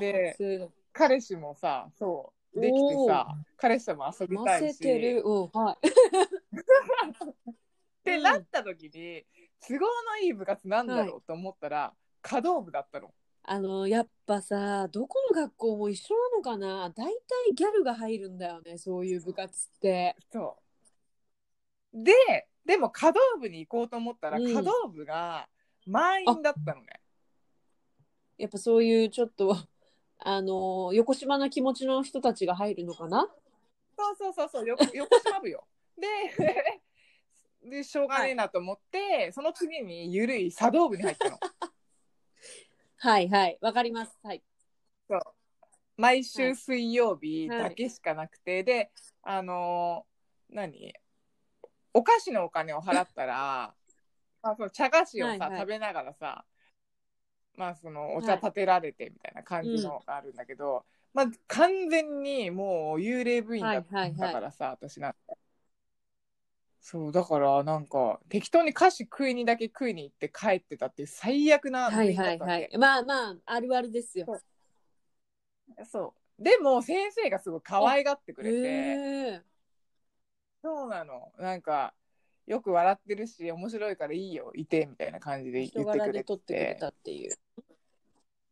[0.01, 0.71] で。
[0.93, 4.85] 彼氏もさそうできてさ彼氏とも遊びた混いし。
[4.85, 5.89] はい。
[7.51, 9.25] ってなった時に
[9.67, 13.13] 都合のいい部活なんだろうと思ったら、華道部だったの。
[13.43, 16.91] あの、やっぱさ、どこの学校も一緒なのかな？
[16.91, 20.17] 大体ギャルが入るんだよね、そういう部活って。
[20.31, 20.59] そ
[21.95, 22.05] う。
[22.05, 22.13] で
[22.67, 24.55] でも華道部に行こうと思ったら、うん。
[24.55, 25.49] 華道部が
[25.87, 27.01] 満員だったのね。
[28.38, 29.57] やっぱそういうちょっと、
[30.18, 33.29] あの、横島な気持ちの人たちが入るのかな？
[33.97, 35.66] そうそうそうそうよ 横島部よ。
[35.97, 36.09] で
[37.70, 41.38] でしょうがねえなと思って、その次にゆるい茶道部に入ったの。
[42.99, 44.18] はいはい、わかります。
[44.23, 44.42] はい。
[45.97, 48.90] 毎週水曜日だけしかなくて、で
[49.23, 50.94] あのー何？
[51.92, 53.75] お菓子のお金を払ったら
[54.44, 55.61] あその茶菓子をさ、はいはい。
[55.62, 56.44] 食べながらさ
[57.57, 64.33] まあそのおはい茶立てられてみたいな感じのがあるんだけど、まあ完全にもう幽霊部員だったはいはいはい。
[64.33, 65.38] からさ、私なんて。
[66.80, 72.54] そうだからなんか適当に菓子食いにだけ食いに行って帰ってたっていう最悪なノはいリだったわけ。
[72.54, 72.78] はいはい。
[72.78, 74.28] まあまあ、あるあるですよ。
[75.90, 76.42] そう。
[76.42, 79.44] でも先生がすごい可愛がってくれて、へえ。
[80.62, 81.33] そうなの。
[81.38, 81.94] なんか
[82.46, 85.98] よく笑ってるし面白いからいいよいてみたいな感じで言人ってくれて。
[85.98, 87.33] 柄で撮ってくれたっていう。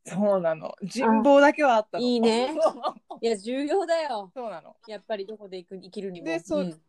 [0.05, 0.75] そうなの。
[0.83, 2.05] 人望だけはあったの。
[2.05, 2.55] いいね。
[3.21, 4.31] いや、重要だよ。
[4.35, 4.77] そうなの。
[4.89, 6.27] やっぱりどこで行く生きるにも。
[6.27, 6.83] でそうん。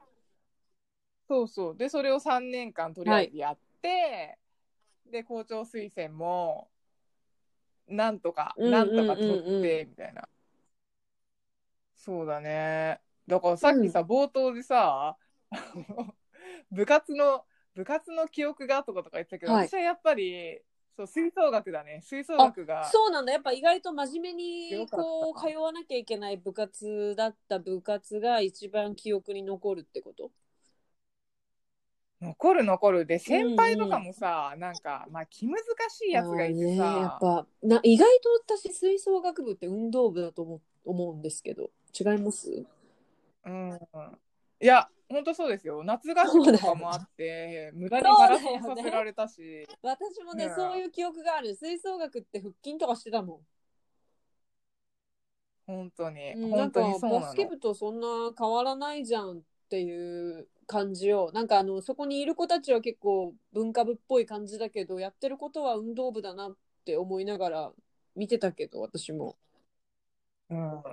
[1.28, 1.78] そうそう。
[1.78, 4.38] でそれを3年間とりあえずやって、
[5.06, 6.70] で校長推薦も
[7.88, 9.32] なんとか、うんなんとか取うん。
[9.32, 10.28] うんうんってみたいな。
[11.96, 13.00] そうだね。
[13.28, 15.18] だからさっきさ、冒頭でさ
[16.74, 19.68] 部活の部活の記憶がとかとか言ってたけど、はい。
[19.68, 20.60] 私はやっぱり
[20.96, 22.02] そう吹奏楽だね。
[22.04, 22.84] 吹奏楽が。
[22.92, 23.34] そうなんだ。
[23.34, 30.32] やっぱ意外と真面目にこう通わなきゃいけない部活だった部活が一番記憶に残るってこと？
[32.22, 33.06] 残る残る。
[33.06, 35.58] で先輩とかもさ、なんかまあ気難
[35.90, 37.02] しいやつがいてさ、あーね。
[37.02, 41.72] やっぱな意外と私吹奏楽部って運動部だと思思うんですけど。
[42.00, 42.66] 違います？
[43.46, 43.80] うん。
[44.62, 45.84] いや、本当そうですよ。
[45.84, 51.56] 夏合宿とかもあって、無駄にマラソンさせられたし、私もねねそういう記憶がある。
[51.56, 53.42] 吹奏楽って腹筋とかしてたも
[55.66, 57.22] 本当に、ん、うん、なん本当かにそうなの。
[57.22, 57.36] バス。
[57.36, 61.32] ケ部とそんな変わらないじゃんっていう感じを。
[61.32, 67.72] なんかあのそこにいる子たちは結構文化部っぽい感じだけどやってることは運動部だなって思いながら
[68.16, 69.38] 見てたけど私も。
[70.50, 70.84] うん、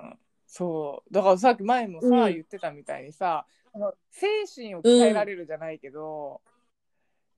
[0.47, 1.15] そう。
[1.15, 2.33] だからさっき前もさ、うん。
[2.33, 3.47] 言ってたみたいにさ、
[4.11, 6.41] 精神を鍛えられるじゃないけど、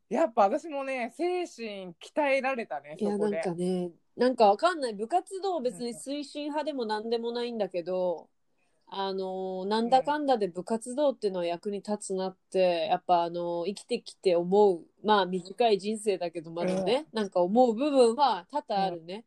[0.08, 3.32] やっぱ私もね、精神鍛えられたね、いやなん。
[3.40, 8.28] かねなんかわかんない部活動別に推進派でも何でもないんだけど、
[8.86, 19.24] あのーなんだかんだで部活動っていうのは役に立つなってやっぱあのー生きてきて思うまあ短い人生だけどまだね、なんか思う部分は多々あるね、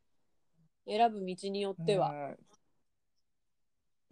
[0.86, 2.38] 選ぶ道によっては、うん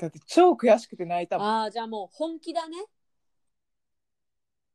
[0.03, 1.47] だって超悔しくて泣いたもん。
[1.47, 2.77] ああじゃあもう本気だね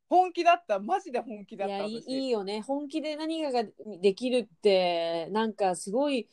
[0.09, 1.75] 本気だった、マジで本気だった。
[1.77, 3.65] いやいい私いいよね本気で何かが
[4.01, 6.29] できるってなんかすごい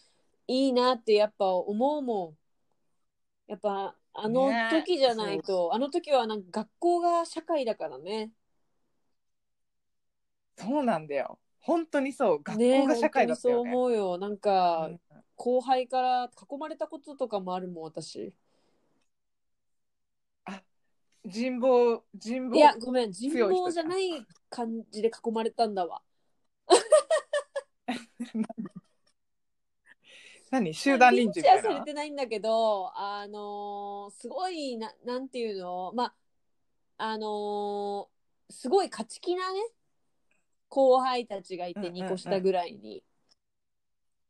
[0.47, 2.36] いいなってやっぱ思うも
[3.47, 8.31] んやっぱあのね時じゃないと、あの時はなんか学校が社会だからね
[10.58, 11.38] そうなんだよ。
[11.60, 12.43] 本当にそう。
[12.43, 13.71] 学ね校が社会だったよね。
[13.71, 14.99] 本当にそう思うよなんか、うん
[15.38, 18.34] 後輩から囲まれたこととかもあるもん私
[21.25, 22.55] 人望、人望。
[22.55, 26.01] いやごめん人望じゃない感じで囲まれたんだわ
[30.51, 30.73] 何？
[30.73, 31.61] 集団臨時みたいな？
[31.61, 31.85] 認知はされ。
[31.85, 36.13] てないんだけど、あのーすごいな、なんていうの、まあ、
[36.97, 39.59] あのーすごい勝ち気なね、
[40.69, 43.03] 後輩たちがいて、うんうんうん2個下ぐらいに。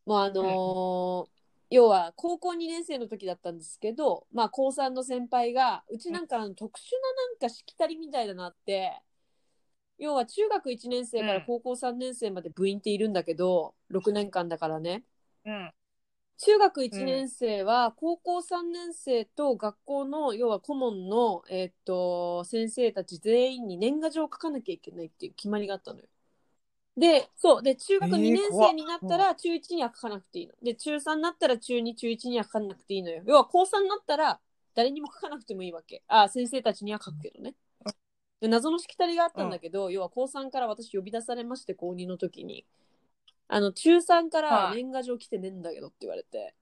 [0.05, 1.34] もうあのー
[1.75, 8.93] 要は高校2年生の時だったんですけど、まあ、高3の先輩がうちなんかあの特殊ななんかしきたりみたいなのあって
[9.97, 15.03] 要は中学1年生から高校3年生まで部員っているんだけど、6年間だからね
[15.45, 15.71] うん。
[16.37, 26.05] 中学1年生は高校3年生と学校の要は顧問の、えーっと先生たち全員に年賀状を書かなきゃいけないっていう決まりがあったのよ。
[26.97, 27.63] で、そう。
[27.63, 30.53] で、中学えー2年生になったら中1には書かなくていいの。
[30.63, 33.21] で、中3になったら中2、中1には書かなくていいのよ。
[33.25, 34.39] 要は高3になったら
[34.75, 36.03] 誰にも書かなくてもいいわけ。
[36.07, 37.55] あ、先生たちには書くけどね。
[38.41, 42.65] で謎のしきたりがあったんだけど、要は高3から私呼び出されまして、高2の時に。
[43.47, 46.55] あの、中3からはい年賀状来てねえんだけどって言われて。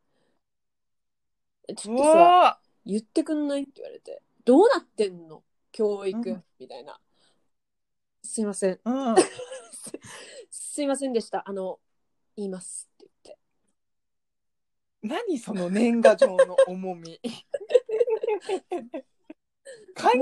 [1.76, 3.64] ちうょっとさ、わ言ってくんない？
[3.64, 4.22] って言われて。
[4.46, 5.44] どうなってんの？
[5.72, 7.00] 教育、うんみたいな。
[8.24, 8.74] すいません。
[8.74, 9.16] ーうん。
[10.50, 11.48] すいませんでした。
[11.48, 11.80] あの、
[12.36, 13.40] 言いますって言って。
[15.02, 17.20] 何その年賀状の重み。
[19.96, 20.18] 関係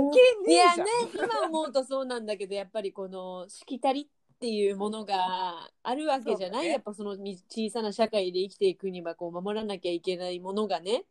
[0.47, 0.86] ねいやえじゃん。
[0.86, 4.08] ね、今思うとそうなんだけど、やっぱりこのしきたりっ
[4.39, 11.05] ていうものがあるわけじゃない、そうだねやっぱそのみ小さな社会で生きていくにはこう守らなきゃいけないものがね。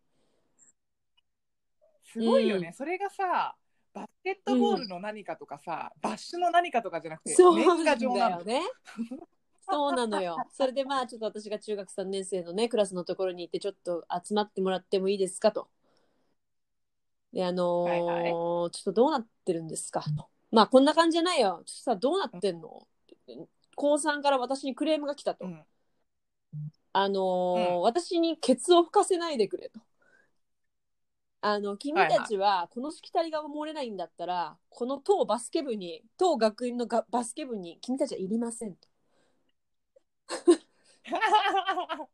[2.04, 3.56] すごいよね、うんそれがさ、
[3.92, 8.38] バスケットボールの何かとかさ、バッシュの何かとかじゃなくて、そう年なんだ賀状なの。
[8.38, 8.62] よね。
[9.60, 10.36] そうなのよ。
[10.52, 15.68] それでまあちょっと私が中学3年生のねクラスのところに行ってちょっと集まってもらってもいいですかと。
[17.32, 20.28] であのーはいはいちょっとどうなってるんですかと。
[20.50, 21.62] まあこんな感じじゃないよ。
[21.64, 22.86] ちょっとさどうなってんの？
[23.76, 25.44] 高3から私にクレームが来たと。
[25.44, 25.64] うん
[26.92, 29.80] あのーうん私にケツを吹かせないでくれと。
[31.42, 38.88] あの君たちはこのしきたりが守れないんだったら、この当バスケ部に当学院のがバスケ部に君たちはいりませんと。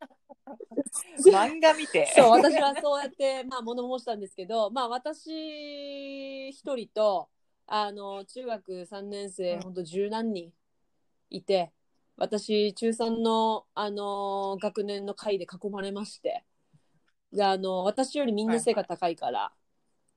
[1.32, 2.06] 漫画見て。
[2.14, 7.28] そう私はそうやって、 まあ、物申したんですけど、まあ、私一人と
[7.66, 10.52] あの中学3年生、うんほんと十何人
[11.30, 11.72] いて
[12.16, 16.44] 私中3の、あの学年の会で囲まれまして
[17.32, 19.52] であの私よりみんな背が高いから、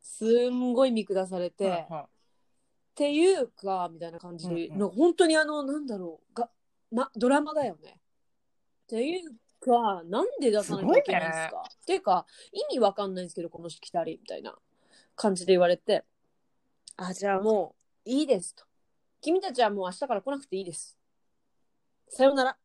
[0.01, 1.87] すんごい見下されて。
[1.89, 4.79] っていうかみたいな感じで、うんうん。
[4.79, 6.49] の本当にあのなんだろうが、
[6.91, 7.91] ま、ドラマだよね。
[7.91, 9.31] っていう
[9.61, 14.53] かなんで出さなきゃいけないんですか、っていうか意味わかんないんですけどこのしきたりみたいな
[15.15, 16.03] 感じで言われて。
[16.97, 17.73] あじゃあも
[18.05, 18.65] ういいですと。
[19.21, 20.97] 君たちはもう明日から来なくていいです。
[22.09, 22.57] さようなら。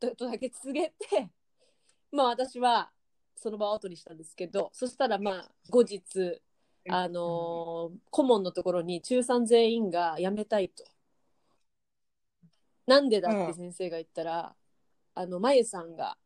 [0.00, 1.28] ととだけ告げて
[2.10, 2.90] まあ私は
[3.42, 6.40] その場を後にしたんですけどそしたらまあ後日
[6.88, 10.84] あのー顧問のところに中3全員が辞めたいと。
[12.86, 14.54] なんでだって先生が言ったら、
[15.14, 16.18] あの、まゆさんが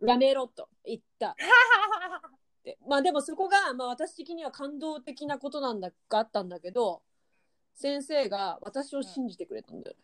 [0.00, 2.78] 辞めろと言った って。
[2.86, 7.02] まあでもそこが、まあ私的には感動的なことなんだ、があったんだけど、
[7.74, 10.02] 先生が私を信じてくれたんだよね。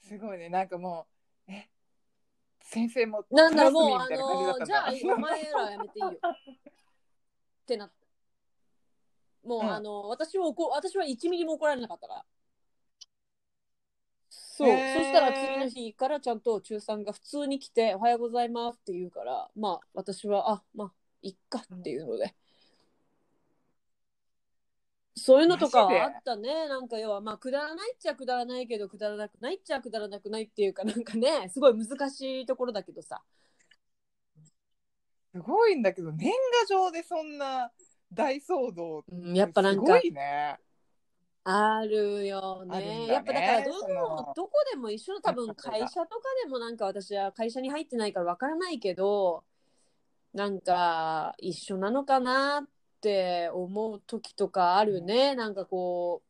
[0.00, 1.21] すごいね、なんかもう、え、
[2.72, 6.10] 先生も、なんだろう、もう、あのーじゃあ、 お前らはやめていいよ。
[6.10, 6.16] っ
[7.66, 9.46] てなった。
[9.46, 12.24] もう、うんあのー私を怒、私は1ミリも怒られなかったから。
[14.30, 14.68] そう。
[14.68, 22.34] そしたら次の日からちゃんと中3が普通に来て、おはようございますって言うから、まあ、私は、あ、まあ、いっかっていうので。
[25.14, 26.68] そういうのとかはあったね。
[26.68, 33.22] なんか要は、まあ、くだらないっちゃくだらないけど、くだらなくないっちゃくだらなくないっていうか、なんかね、すごい難しいところだけどさ。
[35.34, 37.70] すごいんだけど、年賀状でそんな
[38.12, 40.58] 大騒動、うんやっぱなんかすごいね。
[41.44, 42.86] あるよあるんだね。
[42.86, 49.42] ねやっぱだからどそののどこでも一緒の多分会社とかでもなんか私は会社に入ってないからわからないけど
[50.34, 52.68] なんか一緒なのかなっ
[53.02, 55.34] て思う時とかあるね。
[55.34, 56.22] なんかこ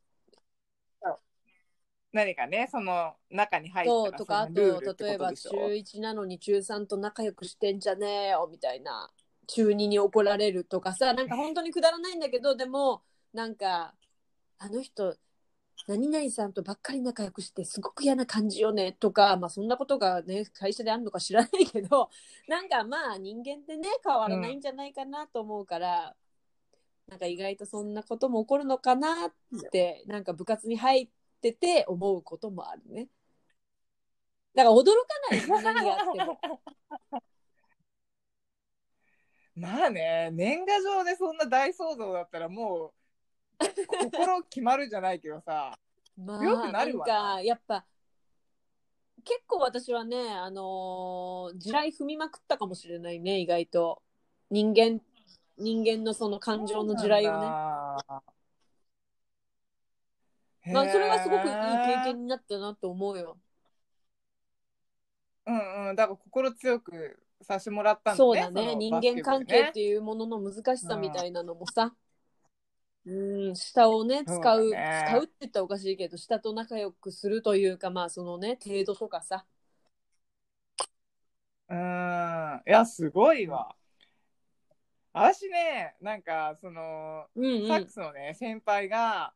[2.12, 9.10] 何かね、その中にう入ったらととかあそのルールってと例えばことでしょ中1なのに中3と仲良くしてんじゃねえよみたいな。
[9.46, 13.02] 中2に怒られるとかさなんか本当にくだらないんだけど でも
[13.32, 13.94] なんか
[14.58, 15.16] あの人
[15.88, 22.08] 何々さんとばっかり仲良くしてすごく嫌な感じよねとか、まあ、そんなことがね会社であるのか知らないけど
[22.46, 26.14] なんかまあ人間ってね変わらないんじゃないかなと思うから、
[27.08, 29.32] なんか意外とそんなことも起こるのかなっ
[29.70, 31.08] てなんか部活に入っ
[31.40, 33.08] てて思うこともあるね。
[34.54, 34.92] だから驚か
[35.30, 36.40] ないよ何があっても。
[39.54, 42.92] まあね、年賀状でそんな大騒動だったらもう、
[44.10, 45.78] 心決まるじゃないけどさ、
[46.16, 47.84] まよくなるわななんかやっぱ
[49.24, 54.02] 結構私はねあのー地雷踏みまくったかもしれないね意外と
[54.50, 55.00] 人間
[55.62, 57.46] 人間のその感情の地雷をね。
[60.66, 63.38] ねまあそれはすごくいい経験になったなと思うよ。
[65.46, 68.16] うんうん、だから心強くさせてもらったんだね。
[68.16, 68.66] そうだね。
[68.66, 71.94] の人間関係っていうものの難しさみたいなのもさ。
[73.04, 73.56] うん。
[73.56, 75.04] 舌をね使うね。
[75.08, 79.44] 使うって言ったらおかしいけど舌と仲良くするというかまあそのね程度とかさ。
[81.68, 82.62] うん。
[82.66, 83.74] いや、すごいわ。
[85.12, 87.66] 私ね、なんか、その、うんうん。
[87.66, 89.34] サックスのね、先輩が、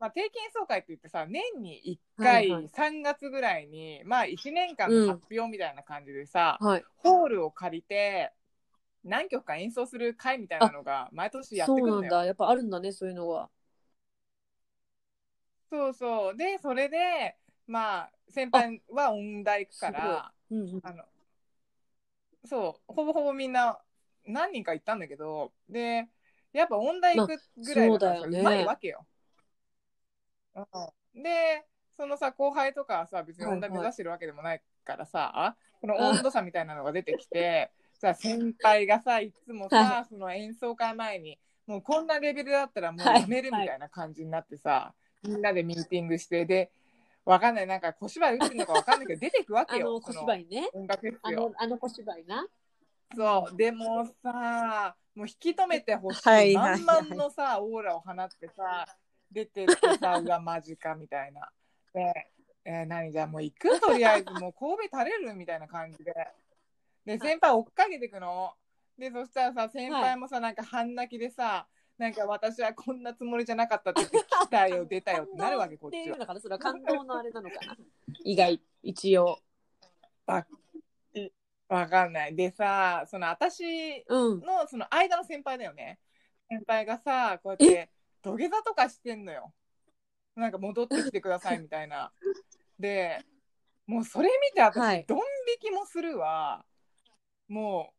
[0.00, 2.68] まあ、定期演奏会って言ってさ、年に1回、はいはい。
[2.68, 5.06] 3月ぐらいに、まあ、1年間うん。
[5.06, 6.84] の発表みたいな感じでさ、はい。
[6.96, 8.32] ホールを借りて、
[9.04, 12.10] 何曲か演奏する会みたいなのが毎年やってそうなんくるのよ。
[12.20, 12.26] だ。
[12.26, 13.50] やっぱあるんだねそういうのは
[15.70, 16.36] そうそう。
[16.36, 20.80] で、それで、まあ、先輩は音大行くから、うんうん。
[20.82, 21.04] あの、
[22.44, 23.80] そう、ほぼほぼみんな、
[24.26, 26.08] 何人か行ったんだけど、で、
[26.52, 29.06] やっぱ音大行くぐらいだからさ、まあそうまいわけよ。
[30.54, 30.60] う
[31.18, 31.64] ん、で、
[31.96, 43.20] そのさ、後輩とかはさ、別に音大目指してるわけでもないからさ、この温度差みたいなのが出てきて、 さ、先輩がさ、いつもさ、はその演奏会前に、もうこんなレベルだったらもうはい。
[43.22, 46.72] やめるみたいな感じになってさ、みんなでミーティングして、で、
[47.24, 49.92] わかんない、なんか小芝居打ってるのかわかんないけど、出てくわあけよ。
[49.92, 50.68] の小芝居ね。
[50.72, 51.54] 音楽フェあスよの。
[51.56, 52.46] あの小芝居な
[53.16, 56.28] そう、でもさ、もう引き止めてほしい。
[56.28, 58.86] はいはいはい満々のさ、オーラを放ってさ、
[59.30, 61.50] 出てってさ、うわ、マジかみたいな。
[61.94, 62.12] で、
[62.64, 63.80] えー何じゃあもう行く？
[63.80, 65.34] とりあえずもう神戸垂れる？
[65.34, 66.14] みたいな感じで。
[67.04, 68.52] で先輩追っかけてくの。
[68.96, 71.66] でそしたらさ先輩もさ、なんか半泣きでさ
[71.98, 76.26] なんか私はこんなつもりじゃなかったって来たよ出たよってなるわけこっちはっていうの。
[76.26, 76.40] かな？
[76.40, 77.76] それは感動のあれなのかな？
[78.24, 79.40] 意外一応
[80.26, 80.46] わ
[81.74, 82.36] わかんない。
[82.36, 83.64] でさその私
[84.06, 85.98] うんのその間の先輩だよね。
[86.48, 87.90] 先輩がさこうやって
[88.22, 89.52] 土下座とかしてんのよ。
[90.36, 92.12] なんか戻ってきてくださいみたいな。
[92.78, 93.24] で
[93.86, 96.64] もうそれ見て私、はいドン引きもするわ。
[97.48, 97.92] も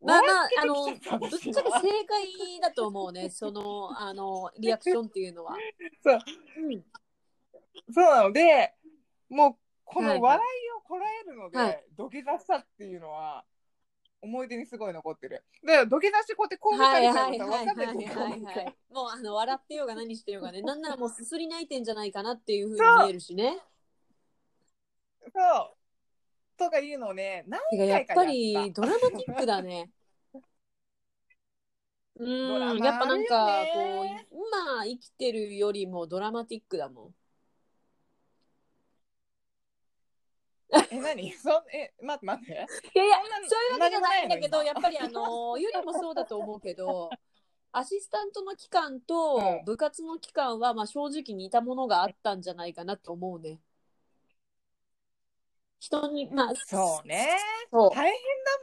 [0.00, 5.56] うまあまあ笑あのけてきちゃったぶっちゃけ正解だと思うねそのあのリアクションっていうのは、
[6.02, 6.18] そう
[6.58, 6.84] うん、
[7.92, 8.74] そうなので
[9.28, 11.84] もうこはいはいの笑いをこらえるので、はい。
[11.96, 13.44] 土下座したっていうのは
[14.22, 15.44] 思い出にすごい残ってる。
[15.62, 18.08] だから土下座してこうやってこう見たはいりしたらはいはい。
[18.08, 23.58] さ分かんないもうあの笑ってようが何してようがね なんならもうすすり泣いてんじゃないかなっていうふうに見えるしね。
[25.20, 25.78] そう。
[26.56, 28.32] とかいうのをね、何てかやっぱ回かやった。
[28.32, 29.90] りドラマティックだね。
[32.18, 37.14] うんやっぱなんかこう今生きてるよりもドラマティックだもん
[40.90, 41.32] え、何？
[41.32, 42.52] そえ、待って待って。
[42.52, 43.16] いやいや
[43.48, 47.10] そういうわけじゃないんだけどやっぱりあの ゆりもそうだと思うけど
[47.72, 53.60] アシスタントの期間とうん部活の期間はまあ正直似たものがあったんじゃないかなと思うね。
[55.80, 57.28] 人にまあそうね。
[57.70, 58.14] そう大変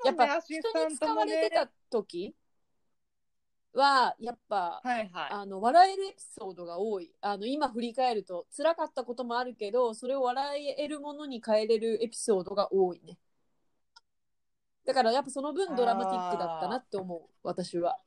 [0.03, 1.56] だもんね、やっぱ人に使われて。
[1.56, 2.36] た時？
[3.76, 5.30] はやっぱはいはい。
[5.32, 13.17] あの笑えるエピソードが多いあの今振り返ると辛かったこともあるけどそれを笑えるものに変えれるエピソードが多いね
[14.86, 17.99] だからやっぱその分ドラマティックだったなって思う私は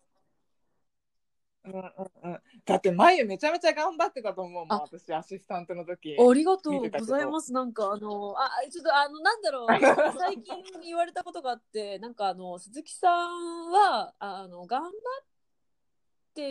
[1.65, 2.41] うんうんうん。
[2.65, 6.17] だって、眉めちゃめちゃ頑張ってたと思うもん、あ私、アシスタントの時。
[6.19, 9.69] ありがとうございますなんかあのあちょっとあのなんだろう
[10.19, 15.38] 最近言われたことがあってなんかあの鈴木さんはあの頑張って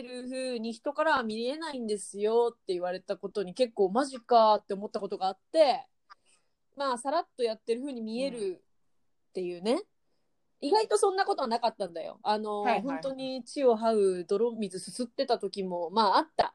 [0.02, 5.86] る風に人からは見えないんですよって言われたことに結構マジかって思ったことがあって
[6.76, 8.62] まあさらっとやってる風に見える
[9.30, 9.82] っていうね、
[10.60, 12.18] 意外とそんなことはなかったんだよ。
[12.22, 16.54] あの、はいはい本当に血を這う泥水すすってた時もまああった。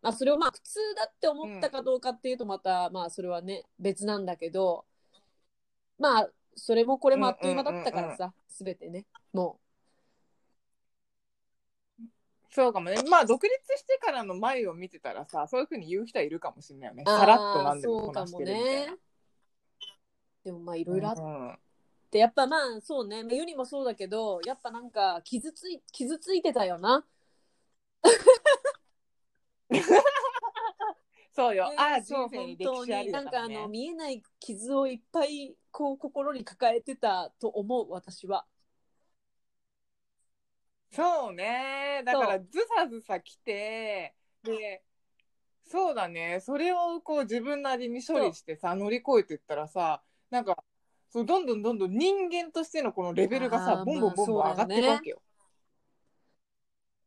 [0.00, 4.84] まあそれをまあ普通だって思ったかどうかっていうとまた、まあそれはね別なんだけど
[5.98, 9.58] まあそれもこれもあっという間だったからさ、すべてねも
[12.50, 12.96] そうかもね。
[13.08, 17.04] まあ、独立してからの眉を見てたらさ、そういうふうに言う人はいるかもしれないよね。
[17.06, 18.96] うさらっとなんでもあーそうかもこなしてるみたいねな。
[20.44, 21.58] でもまあいろいろあっうん
[22.10, 27.04] てやっぱまあそうねユニもそうだけどやっぱなんか傷つい傷ついてたよな
[31.38, 31.70] そうよ。
[31.78, 33.68] ああ、そう本当になんかあのね。
[33.68, 38.44] 見えない傷をいっぱいこう心に抱えてたと思う私は
[40.90, 42.02] そうね。
[42.04, 44.82] だから、ずさずさ来て、で、
[45.64, 46.40] そうだね。
[46.40, 50.56] それをこう自分なりに処理してさ、乗り越えていったらさ、なんか、
[51.10, 55.22] そうどんどんどんどん人間としてのこのレベルがあー、さボンボンボンボンまあ上がっていくわけよ。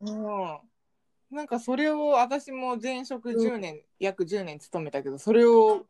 [0.02, 1.36] うん。
[1.36, 5.86] なんかそれを私も前職10年、約10年勤めたけど、それを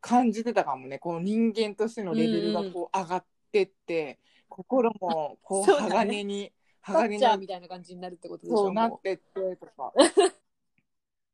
[0.00, 0.98] 感じてたかもね。
[0.98, 6.52] この人間としてのレベルがこう上がってって、心もこうそうだね鋼に、
[6.84, 9.92] タッチャー鋼にみたいな感じになるってことでしょそうなもってってとか。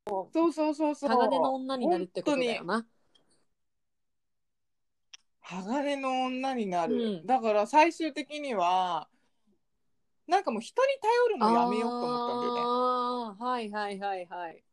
[0.06, 0.32] そう。
[0.32, 1.10] そうそうそう。
[1.10, 2.86] 鋼の女になるってことだよ本な
[5.40, 6.94] 鋼の女になる。
[6.94, 7.26] うん。
[7.26, 9.08] だから最終的には、
[10.26, 12.60] なんかもう人に頼るのやめようと思ったんだよね。
[13.44, 14.64] はいはいはいはい。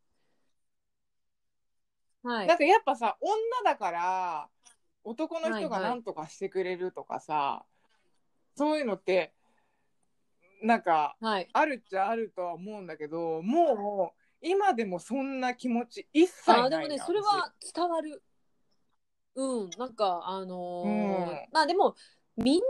[2.22, 2.46] はい。
[2.46, 4.48] なんかやっぱさ、女だから、
[5.04, 5.90] 男の人がはいはい。
[5.92, 7.64] 何とかしてくれるとかさ、
[8.54, 9.32] そういうのって、
[10.62, 11.48] なんか、はい。
[11.52, 18.22] あるっちゃあるとは思うんだけど、もう、今でもそんな気持ち一切ないなあーでもねそれは伝わる。
[19.34, 21.48] うんなんかあのーうん。
[21.52, 21.94] まあでも
[22.36, 22.62] みんな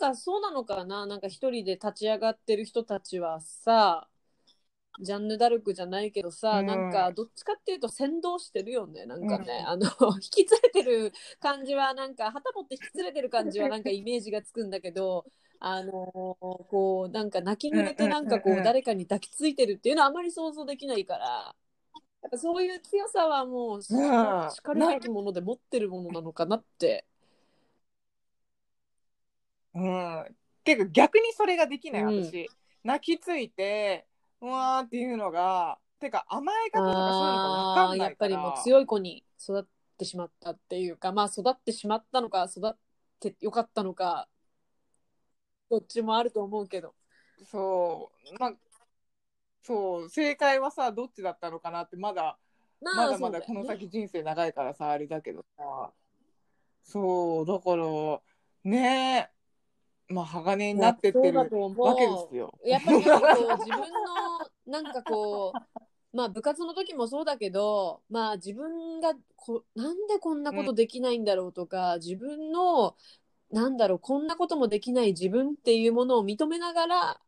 [0.00, 1.06] なんかそうなのかな？
[1.06, 4.08] なんか一人で立ち上がってる人たちはさ
[5.00, 6.66] ジャンヌ・ダルクじゃないけどさ、うん。
[6.66, 9.68] なんかどっちかっていうと先導してるよねなんかね、うん。
[9.68, 9.86] あの
[10.22, 15.24] 引き連れてる感じはなんか旗持って引き連れてる感じはなんかイメージがつくんだけど
[15.60, 21.54] あのこうなんか泣き濡れてなんかこうんうんうんううん誰かに抱きついてるっていうのはあまり想像できないから
[22.22, 27.04] やっぱそういう強さはもうしうんしかるべきもので持ってるものなのかなって。
[29.74, 30.36] うん。
[30.64, 32.48] てか逆にそれができない、うん私。
[32.84, 34.06] 泣きついて、
[34.40, 38.36] うわーっていうのが、てか甘え方とかそういうのがわああーやっぱかんないから。
[38.36, 39.64] りもう強い子に育っ
[39.96, 42.76] てしまったっていうかまあ育ってしまったのか育っ
[43.20, 44.28] てよかったのか
[45.70, 46.94] どっちもあると思うけど。
[47.44, 48.52] そう、まあ、
[49.62, 52.38] そう、正解はさ、どっちだったのかなって、まだ、
[52.80, 55.92] まあまだまだこの先人生長いからさ、あれだけどさ。
[56.82, 58.20] そう、だから、
[58.64, 59.38] ねえ、
[60.08, 61.56] まあ、鋼になってってるわけで
[62.28, 62.58] すよ。
[62.64, 65.58] やっぱりなんかこう自分のなんかこう
[66.16, 72.96] まあ部活の時もそうだけどまあ自分がこなんでこんなことできないんだろうとか、自分の
[73.50, 77.20] なんだろうこんなこともできない自分っていうものを認めながら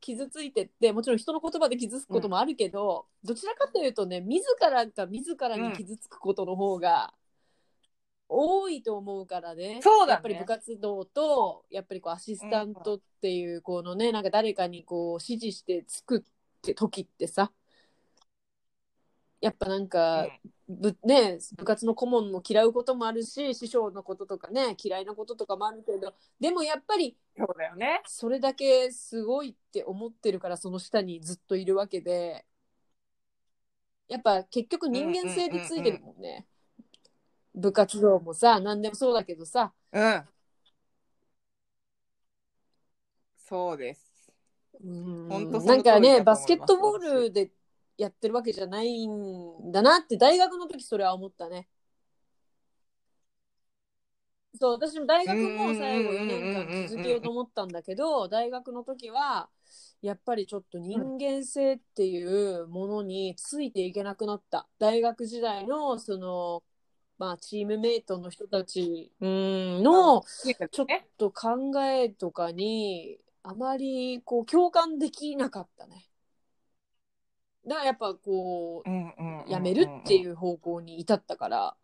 [0.00, 7.12] 傷ついてってもちろん人の言葉で傷つくこともあるけど、どちらかというとね自らが自らに傷つくことの方が
[8.28, 9.80] 多いと思うからね。
[9.82, 10.12] そうだね。
[10.12, 17.50] やっぱり部活動とやっぱりこうアシスタントっていうこのねなんか誰かにこう指示して作って時ってさ
[19.40, 20.26] やっぱなんか、
[20.68, 28.02] ぶね、部活の顧問も嫌うこともあるし師匠のこととかね嫌いなこととかもあるけどでもやっぱりそうだよね。
[28.06, 32.44] それだけすごいって思ってるからその下にずっといるわけで
[34.08, 36.46] やっぱ結局人間性でついてるもんね。
[37.54, 40.24] 部活動もさ何でもそうだけどさうん。
[43.36, 44.30] そうです。
[44.84, 45.28] うん
[45.64, 47.50] なんかねバスケットボールで
[47.98, 51.68] やってるわけじゃないんだなって大学の時それは思ったね。
[54.58, 59.48] そう私も大学も最後4年間続けようと思ったんだけど大学の時は
[60.02, 66.64] やっぱりちょっと人間性っていうものについていけなくなった大学時代のその
[67.18, 70.22] まあチームメイトの人たちうんの
[70.70, 76.07] ちょっねと考えとかにあまりこう共感できなかったね。
[77.68, 81.76] だからやっぱこううんうんうんうんやめるっていう方向に至ったから。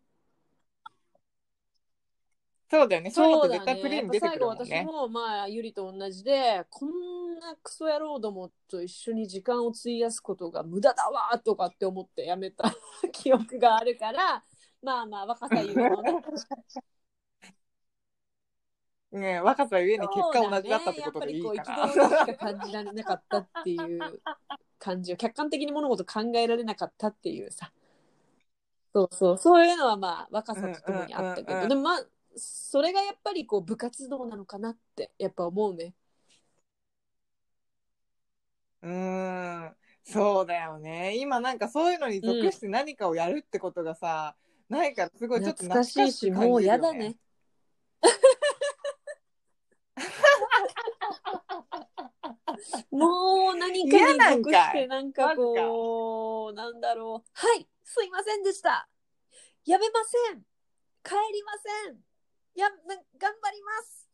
[2.71, 3.11] そうだよね。
[3.11, 4.03] そうだって絶対プレね。
[4.03, 12.75] ーに出てくやっぱ最後私るもまあゆりと同じでこんなクソ野郎どもと一緒に時間を費やすことが無駄だわとかって思ってやめた
[13.13, 14.45] 記憶があるから
[14.83, 16.13] まあまあ若さゆえのね
[19.13, 21.89] ね若さゆえに結果同じだったってことでいいかな。
[21.89, 24.23] そうだねやっぱりこう憤りしか感じられなかったっていう
[24.85, 27.73] 感じを客観的に物事考えられなかったっていうさ。
[28.93, 29.39] そうそう。
[29.39, 31.69] そういうのはまあ若さとともにあったけど、うんうんうんうん。
[31.71, 32.07] でもまあ
[32.37, 35.95] それがやっぱりこう部活動なのかなってやっぱ思うね。
[38.83, 39.77] うーん。
[40.05, 41.17] そうだよね。
[41.17, 44.37] 今なんかそういうのに属して何かをやるってことがさ、
[44.69, 47.17] ないからすごいちょっと懐かしいし懐かく感じるよもうやだね。
[52.91, 57.31] もう何かに属してなんかこうなんだろう。
[57.33, 58.89] はいすいませんでした。
[59.65, 60.43] やめません。
[61.03, 61.53] 帰りま
[61.85, 61.99] せん。
[62.55, 62.77] やな
[63.19, 64.09] 頑張ります。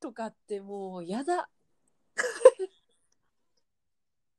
[0.00, 1.48] とかってもうやだ。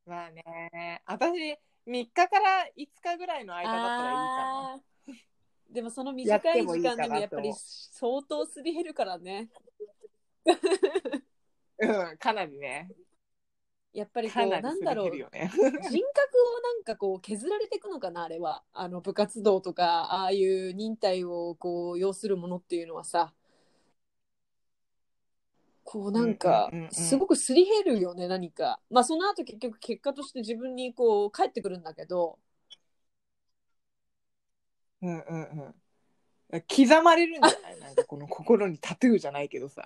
[0.05, 1.01] まあね。
[1.05, 1.57] 私、3
[1.88, 5.74] 日から5日ぐらいの間だったらいいかあー。
[5.74, 9.49] でもその短い時間でもやっぱり相当すり減るからね。
[10.45, 12.09] な。
[12.09, 12.89] うん、かなりね。
[13.96, 15.12] やっぱりこうかなんだろう。
[15.12, 15.30] 人格を
[16.62, 23.34] なんかこう削られていくのかなあれはあの部活動とかああいう忍耐をこう要するものっていうのはさ
[25.86, 32.38] こうなんかすごくすり減るよね何かまあその後結局結果として自分にこう返ってくるんだけど
[35.02, 35.41] うんうん
[36.52, 36.62] うん。
[36.68, 37.80] 刻まれるんじゃない？
[37.80, 39.84] なんかこの心にタトゥーじゃないけどさ。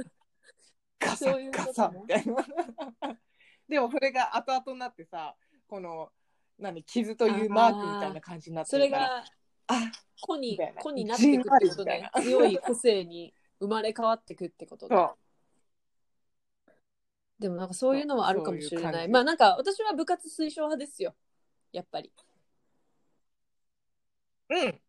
[0.99, 3.20] ガサそういうことねガサみたいな。
[3.70, 5.36] でもそれが後々になってさ、
[5.67, 6.09] この、
[6.57, 9.07] 何、傷というマークみたいな感じになってそれるから。
[9.07, 9.24] が
[9.67, 9.91] あ、
[10.22, 10.59] 子に
[10.95, 15.15] になっていくってことね強い個性に生まれ変わっていくってことそだう。
[17.39, 18.93] でもなんかそういうのはあるかもしれない。
[18.93, 21.15] そういうまあなんか私は部活推奨派ですよ。
[21.72, 22.11] やっぱり。
[24.49, 24.82] うん。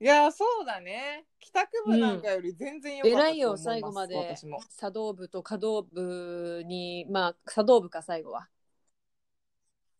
[0.00, 1.24] いや、そうだね。
[1.40, 4.60] 帰宅部なんかより全然良かったと思偉いよ、最後まで私も。
[4.76, 8.48] 茶道部と華道部に、まあ茶道部か最後は。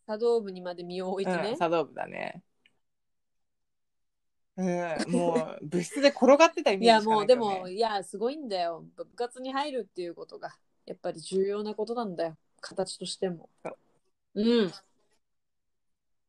[0.06, 1.56] 茶道部にまで身を置いてねうん、。
[1.56, 2.42] 茶道部だね。
[4.56, 8.84] うん、もう 部室で転がってたイいメージしかやもうでも、いや、すごいんだよ。
[8.96, 12.36] 部活に入るっていうことが、やっぱり重要なことなんだよ。
[12.60, 13.48] 形としても。
[14.34, 14.72] うん。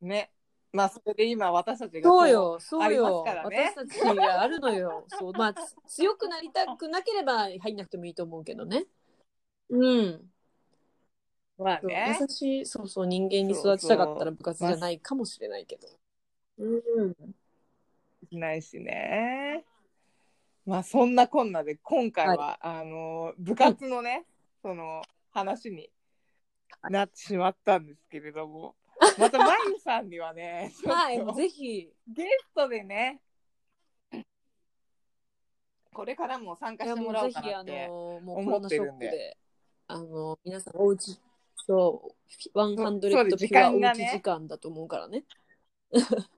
[0.01, 0.31] ね。
[0.75, 3.23] まあそれで今私たちがこそうよ、そうよ。
[3.23, 5.05] ね私たちがあるのよ。
[5.17, 8.85] そう、まあ、つ強くなりたくなければ入んなくてもいいと思うけどね。
[9.69, 10.31] うん。
[11.57, 12.17] そうまあね。
[12.19, 15.87] 優しい、そうそう、人間に育ちたかったら部活じゃないかもしれないけど。
[16.57, 17.15] うん。
[18.31, 19.63] ないしね。
[20.65, 24.25] まあそんなこんなで今回は、あの部活のね、
[24.61, 25.89] その話に
[26.89, 28.75] なってしまったんですけれども、
[29.17, 31.89] またまゆさんにはね、はい、ぜひ。
[32.07, 33.21] ゲストでね、
[35.95, 37.87] これからも参加してもらおうかなって。
[37.87, 39.37] の、もうコ思ってるんで
[39.87, 41.17] あの、皆さん、おうち、
[41.55, 42.11] そ
[42.53, 45.23] う、ワンハンドレッドピュアおうち時間だと思うからね。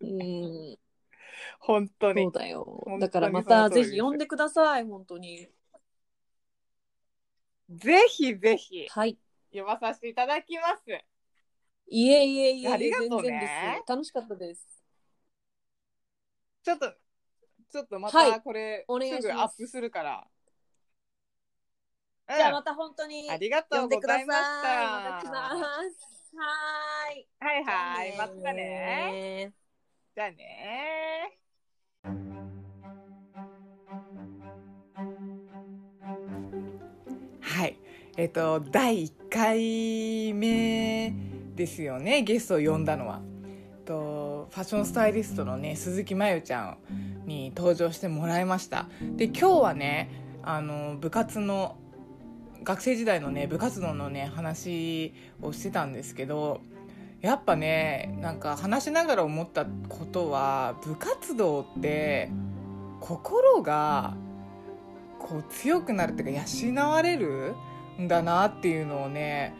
[0.00, 0.78] うん、
[1.60, 2.32] 本当にそう。
[2.32, 5.48] だよだからまたぜひ呼んでください、本当に。
[7.68, 9.16] ぜひぜひはい。
[9.52, 10.90] 呼ばさせていただきます。
[11.92, 13.82] いえいえいえありがとうね。
[13.86, 14.66] 楽しかったです。
[16.62, 16.92] ちょっと、
[17.70, 20.24] ちょっとまはいたこれ、お願いしますすぐアップするから。
[20.24, 20.40] うん
[22.36, 24.22] じゃあまた本当にありがと呼でください。
[24.22, 24.90] うんございました。
[24.90, 26.10] また来ます。
[26.36, 27.28] はーい。
[27.40, 28.52] はいはい、またね。
[28.54, 29.52] ね。
[30.14, 31.40] じゃあね。
[38.16, 41.12] えっと、第1回目
[41.54, 43.20] ですよね、ゲストを呼んだのは。
[43.44, 46.78] えっと、ファッションスタイリストのね、鈴木真由ちゃん
[47.26, 48.88] に登場してもらいました。
[49.16, 50.10] で、今日はね、
[50.42, 51.76] あの、部活の、
[52.62, 56.60] 学生時代のね、部活動のね、話をしてたんですけど、
[57.22, 62.30] やっぱねなんか話しながら思ったことは部活動って
[63.00, 64.14] 心が
[65.18, 67.54] こう強くなるっていうか養われる
[68.00, 69.54] んだなっていうのをね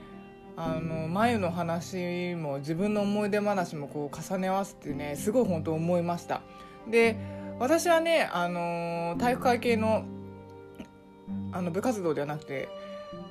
[0.57, 6.43] あの眉の話も自分の思い出話もこう重ね合わせてねすごい本当思いました。
[6.91, 7.17] で
[7.59, 10.05] 私はねあの体育会系の
[11.53, 12.69] あの部活動ではなくて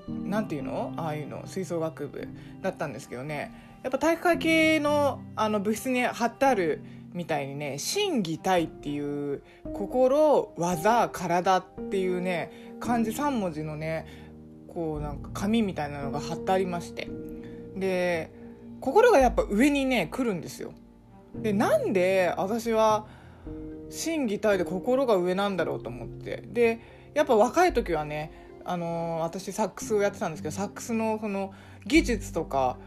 [0.07, 0.93] なんていうの？
[0.97, 2.27] ああいうの吹奏楽部
[2.61, 3.69] だったんですけどね。
[3.83, 6.81] やっぱ体育会系のあの部室に貼ってある
[7.13, 9.41] みたいにね心技体っていう
[9.73, 14.28] 心技体っていうね漢字3文字のね
[14.73, 17.09] こうなんか紙みたいなのが貼ってありまして。
[17.75, 18.31] で
[18.81, 20.73] 心がやっぱ上にね来るんですよ。
[21.35, 23.07] でなんで私は
[23.89, 26.43] 心技体で心が上なんだろうと思って。
[26.47, 26.79] で
[27.13, 28.31] やっぱ若い時はね
[28.65, 31.53] あのー私サックスをやってたんですけどサックスのその
[31.85, 32.77] 技術とか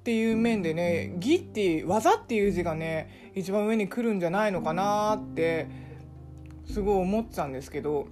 [0.00, 5.66] っていう面でね「技」って技っていう字がね一番上に来るんじゃないのかなって
[6.66, 8.06] すごい思ってたんですけど。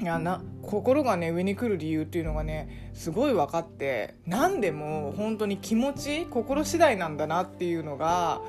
[0.00, 8.42] いやな心がね上に来る理由っていうのがねすごい分かって何でも本当に気持ち心次第なんだなっていうのが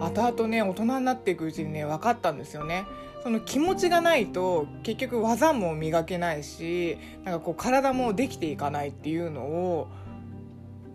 [0.00, 2.86] 後々ね大人になっていくうちにね分かったんですよね。
[3.22, 9.88] その気持ちがないと結局技も磨けないしなんかこう体もできていかないっていうのを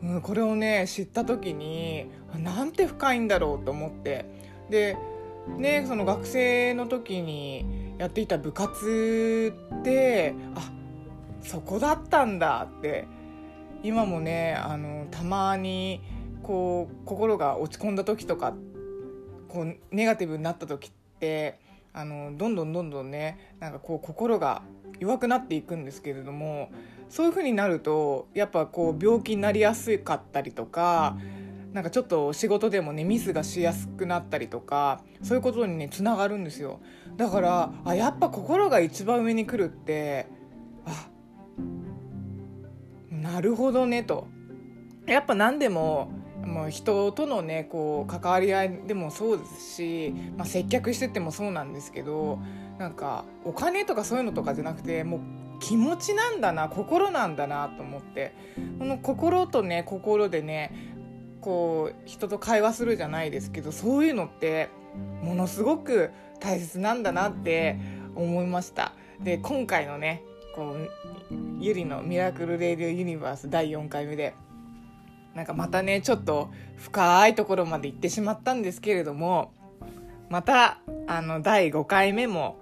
[0.04, 4.26] うん、これをね知った時にあなんて深いんだろうと思って
[4.70, 4.98] で
[5.58, 10.72] ねその学生の時にやっていた部活ってあ
[11.44, 13.08] そこだったんだって
[13.84, 16.02] 今もねあのたまに
[16.42, 18.56] こう心が落ち込んだ時とか
[19.48, 21.60] こうネガティブになった時って
[21.94, 24.64] あのどんどんどんどんねなんかこう心が
[25.00, 26.72] 弱くなっていくんですけれども
[27.08, 31.18] そういう風になるとやっぱこう病気になりやすかったりとか
[31.72, 36.80] なんかちょっと仕事でもねミスがしやすくなったりとかそういうことにねつながるんですよ。
[37.22, 40.26] だからあやっぱ心が一番上に来るって
[40.88, 41.08] あ
[43.12, 44.26] なるほどねと。
[45.06, 46.10] やっぱ何でも
[46.44, 52.40] もう人とのねこう関わり合いでもそうですし、まあ、接客しててもそうなんですけど
[52.80, 55.22] なんかお金とかそういうのとかじゃなくてもう
[55.60, 58.34] 気持ちなんだな心なんだなと思って。
[58.80, 60.74] この心とね心でね
[61.42, 64.70] こう人と会話するじゃないですけどそういうのって
[65.24, 67.78] ものすごく大切なんだなって
[68.16, 68.94] 思いました。
[69.22, 70.24] で今回のね
[70.56, 70.90] こう
[71.60, 74.34] ゆりの「ミラクル・レディオ・ユニバース」第4回目で
[75.36, 79.52] なんかまたねちょっと深いところまで行ってしまったんですけれども
[80.30, 82.60] またあの第5回目も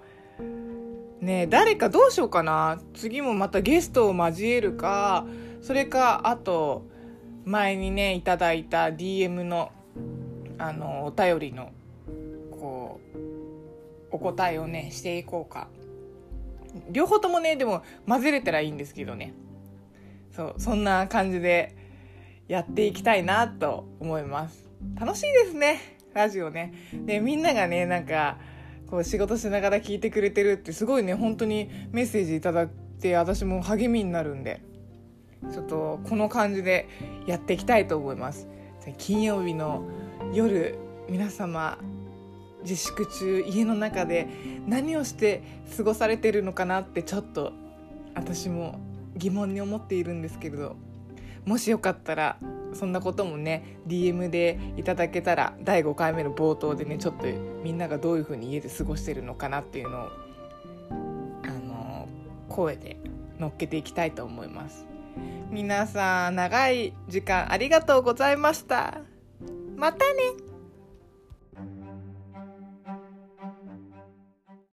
[1.20, 2.80] ね誰かどうしようかな。
[2.94, 5.26] 次もまたゲストを交えるか
[5.62, 6.89] それかあと
[7.44, 9.72] 前にねいただいた DM の
[10.58, 11.70] あのお便りの
[12.50, 13.18] こう
[14.10, 15.68] お答えをねしていこうか。
[16.90, 19.34] 両方ともねでも混ぜれたらいいんですけどね。
[20.32, 21.74] そうそんな感じで
[22.46, 24.64] やっていきたいなと思います。
[24.98, 26.72] 楽しいですねラジオね。
[27.06, 28.38] でみんながねなんか
[28.88, 32.68] こう仕事しながら聞いてくれてるってすごいね本当にメッセージいただい
[33.00, 34.62] て私も励みになるんで。
[35.52, 36.88] ちょっとこの感じで
[37.26, 38.48] やっていきたいと思います。
[38.98, 39.84] 金曜日の
[40.32, 40.78] 夜
[41.08, 41.78] 皆様
[42.62, 44.28] 自粛中家の中で
[44.66, 45.42] 何をして
[45.76, 47.52] 過ごされてるのかなってちょっと
[48.14, 48.78] 私も
[49.16, 50.76] 疑問に思っているんですけれど
[51.44, 52.36] もしよかったら
[52.72, 57.26] そんなこともね DM でいただけたら第5回目の冒頭でねちょっと
[57.64, 60.08] みんながどういう風に家で過ごしてるのかなっていうのを
[61.44, 62.08] あの
[62.48, 62.98] 声で
[63.38, 64.89] 乗っけていきたいと思います。
[65.50, 69.00] 皆さん長い時間ありがとうございました。
[69.76, 70.49] またね。